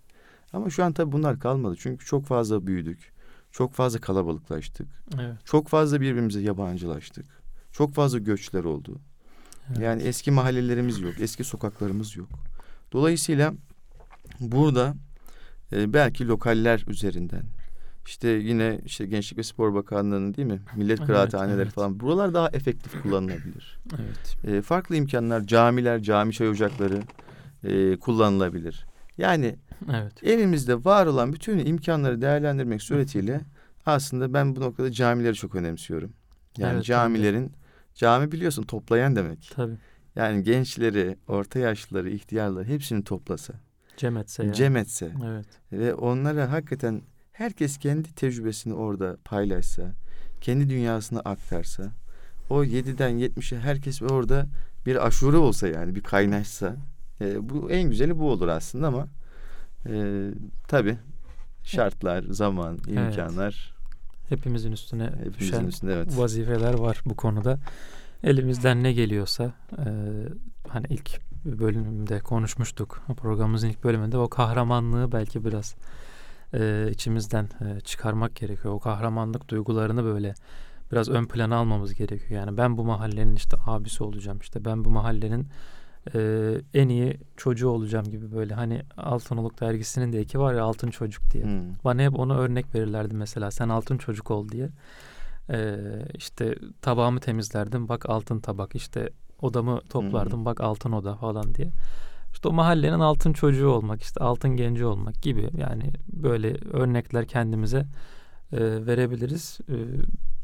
Ama 0.54 0.70
şu 0.70 0.84
an 0.84 0.94
tabii 0.94 1.12
bunlar 1.12 1.40
kalmadı. 1.40 1.76
Çünkü 1.80 2.06
çok 2.06 2.26
fazla 2.26 2.68
büyüdük. 2.68 3.13
Çok 3.54 3.74
fazla 3.74 4.00
kalabalıklaştık. 4.00 4.88
Evet. 5.16 5.36
Çok 5.46 5.68
fazla 5.68 6.02
birbirimize 6.02 6.42
yabancılaştık. 6.42 7.26
Çok 7.72 7.94
fazla 7.94 8.20
göçler 8.20 8.64
oldu. 8.64 9.00
Evet. 9.70 9.80
Yani 9.80 10.02
eski 10.02 10.32
mahallelerimiz 10.32 11.00
yok. 11.00 11.14
Eski 11.20 11.44
sokaklarımız 11.44 12.16
yok. 12.16 12.30
Dolayısıyla 12.92 13.54
burada 14.40 14.96
e, 15.72 15.94
belki 15.94 16.28
lokaller 16.28 16.84
üzerinden 16.88 17.44
işte 18.06 18.30
yine 18.30 18.80
işte 18.86 19.06
Gençlik 19.06 19.38
ve 19.38 19.44
Spor 19.44 19.74
Bakanlığı'nın 19.74 20.34
değil 20.34 20.48
mi? 20.48 20.62
Millet 20.76 21.00
Evet, 21.00 21.08
kıraathaneleri 21.08 21.62
evet. 21.62 21.74
falan. 21.74 22.00
Buralar 22.00 22.34
daha 22.34 22.50
efektif 22.50 23.02
kullanılabilir. 23.02 23.80
Evet. 23.96 24.38
E, 24.48 24.62
farklı 24.62 24.96
imkanlar, 24.96 25.42
camiler, 25.42 26.02
cami 26.02 26.34
çay 26.34 26.50
ocakları 26.50 27.02
e, 27.64 28.00
kullanılabilir. 28.00 28.86
Yani 29.18 29.56
Evet. 29.94 30.24
elimizde 30.24 30.86
var 30.86 31.06
olan 31.06 31.34
bütün 31.34 31.66
imkanları 31.66 32.22
değerlendirmek 32.22 32.82
suretiyle 32.82 33.42
aslında 33.86 34.34
ben 34.34 34.56
bu 34.56 34.60
noktada 34.62 34.92
camileri 34.92 35.36
çok 35.36 35.56
önemsiyorum. 35.56 36.14
Yani 36.58 36.74
Evet, 36.74 36.86
camilerin 36.86 37.52
cami 37.96 38.32
biliyorsun 38.32 38.64
toplayan 38.64 39.16
demek. 39.16 39.52
Tabii. 39.56 39.78
Yani 40.16 40.44
gençleri, 40.44 41.18
orta 41.28 41.60
yaşlıları, 41.60 42.10
ihtiyarları 42.10 42.66
hepsini 42.66 43.04
toplasa, 43.04 43.54
Cem 43.98 44.18
etse 44.18 44.44
yani. 44.44 44.56
cem 44.56 44.76
etse 44.78 45.12
Evet. 45.26 45.46
ve 45.72 45.94
onlara 45.94 46.52
hakikaten 46.52 47.02
herkes 47.32 47.78
kendi 47.78 48.14
tecrübesini 48.16 48.74
orada 48.74 49.18
paylaşsa, 49.26 49.94
kendi 50.42 50.70
dünyasını 50.70 51.20
aktarsa, 51.20 51.92
o 52.50 52.64
7'den 52.64 53.12
70'e 53.20 53.60
herkes 53.60 54.02
orada 54.02 54.48
bir 54.86 55.08
aşure 55.08 55.38
olsa 55.38 55.68
yani 55.68 55.96
bir 55.96 56.02
kaynaşsa 56.04 56.76
e, 57.22 57.50
bu 57.50 57.72
en 57.72 57.90
güzeli 57.90 58.20
bu 58.20 58.32
olur 58.32 58.48
aslında 58.48 58.88
ama 58.88 59.08
e, 59.90 60.30
tabi 60.68 60.98
şartlar, 61.64 62.24
zaman, 62.30 62.78
imkanlar 62.88 63.74
evet. 63.74 64.30
hepimizin 64.30 64.72
üstüne 64.72 65.06
hepimizin 65.06 65.40
düşen 65.40 65.66
üstünde, 65.66 65.94
evet. 65.94 66.18
vazifeler 66.18 66.74
var 66.74 67.02
bu 67.06 67.16
konuda. 67.16 67.60
Elimizden 68.24 68.84
ne 68.84 68.94
geliyorsa 68.94 69.54
e, 69.78 69.90
hani 70.68 70.86
ilk 70.90 71.22
bölümde 71.46 72.20
konuşmuştuk. 72.20 73.02
Programımızın 73.18 73.70
ilk 73.70 73.84
bölümünde 73.84 74.18
o 74.18 74.30
kahramanlığı 74.30 75.12
belki 75.12 75.46
biraz 75.46 75.76
e, 76.54 76.88
içimizden 76.92 77.50
e, 77.62 77.80
çıkarmak 77.80 78.36
gerekiyor. 78.36 78.74
O 78.74 78.80
kahramanlık 78.80 79.50
duygularını 79.50 80.04
böyle 80.04 80.34
biraz 80.92 81.10
ön 81.10 81.26
plana 81.26 81.56
almamız 81.56 81.94
gerekiyor. 81.94 82.42
Yani 82.42 82.58
ben 82.58 82.78
bu 82.78 82.84
mahallenin 82.84 83.36
işte 83.36 83.58
abisi 83.66 84.04
olacağım. 84.04 84.40
İşte 84.42 84.66
ben 84.66 84.86
bu 84.86 84.90
mahallenin 84.90 85.48
e, 86.16 86.52
en 86.74 86.90
iyi 86.90 87.18
çocuğu 87.38 87.70
olacağım 87.70 88.06
gibi 88.06 88.32
böyle 88.32 88.54
hani 88.54 88.82
Altınoluk 88.98 89.62
dergisinin 89.62 90.14
de 90.14 90.20
eki 90.20 90.40
var 90.40 90.54
ya 90.54 90.64
altın 90.64 90.90
çocuk 90.90 91.32
diye. 91.32 91.44
Hmm. 91.44 91.74
Bana 91.84 92.02
hep 92.02 92.20
onu 92.20 92.38
örnek 92.38 92.76
verirlerdi 92.76 93.16
mesela 93.16 93.52
sen 93.52 93.70
altın 93.70 93.98
çocuk 93.98 94.32
ol 94.32 94.50
diye. 94.50 94.70
E, 95.50 95.78
işte 96.14 96.56
tabağımı 96.82 97.20
temizlerdim 97.20 97.90
bak 97.90 98.10
altın 98.10 98.40
tabak 98.40 98.76
işte 98.76 99.10
odamı 99.42 99.82
toplardım 99.90 100.38
hmm. 100.38 100.46
bak 100.46 100.62
altın 100.62 100.92
oda 100.92 101.16
falan 101.16 101.56
diye. 101.56 101.72
İşte 102.34 102.48
o 102.48 102.52
mahallenin 102.52 103.00
altın 103.00 103.34
çocuğu 103.34 103.70
olmak 103.70 104.02
işte 104.02 104.24
altın 104.24 104.50
genci 104.50 104.86
olmak 104.86 105.22
gibi 105.22 105.50
yani 105.58 105.92
böyle 106.08 106.56
örnekler 106.74 107.28
kendimize 107.28 107.86
e, 108.52 108.86
verebiliriz. 108.86 109.60
E, 109.70 109.76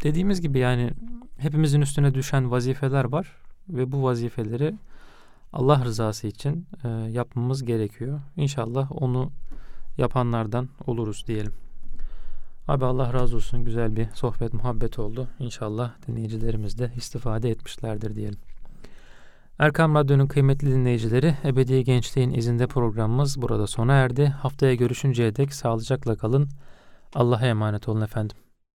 dediğimiz 0.04 0.42
gibi 0.42 0.60
yani 0.60 0.92
hepimizin 1.38 1.82
üstüne 1.82 2.14
düşen 2.14 2.52
vazifeler 2.52 3.06
var 3.06 3.36
ve 3.70 3.92
bu 3.92 4.04
vazifeleri 4.04 4.76
Allah 5.54 5.86
rızası 5.86 6.28
için 6.28 6.68
e, 6.84 6.88
yapmamız 6.90 7.64
gerekiyor. 7.64 8.20
İnşallah 8.38 9.02
onu 9.02 9.32
yapanlardan 9.98 10.70
oluruz 10.88 11.24
diyelim. 11.28 11.54
Abi 12.68 12.86
Allah 12.86 13.14
razı 13.14 13.36
olsun. 13.36 13.66
Güzel 13.66 13.96
bir 13.96 14.08
sohbet, 14.14 14.54
muhabbet 14.54 15.00
oldu. 15.00 15.28
İnşallah 15.40 15.92
dinleyicilerimiz 16.08 16.80
de 16.80 16.92
istifade 16.96 17.50
etmişlerdir 17.50 18.16
diyelim. 18.16 18.40
Erkam 19.60 19.96
Radyo'nun 19.96 20.28
kıymetli 20.28 20.68
dinleyicileri, 20.72 21.36
Ebedi 21.44 21.84
Gençliğin 21.84 22.32
izinde 22.32 22.68
programımız 22.68 23.42
burada 23.42 23.68
sona 23.68 23.94
erdi. 23.94 24.26
Haftaya 24.26 24.76
görüşünceye 24.76 25.36
dek 25.36 25.54
sağlıcakla 25.54 26.16
kalın. 26.16 26.50
Allah'a 27.16 27.46
emanet 27.46 27.90
olun 27.90 28.02
efendim. 28.02 28.38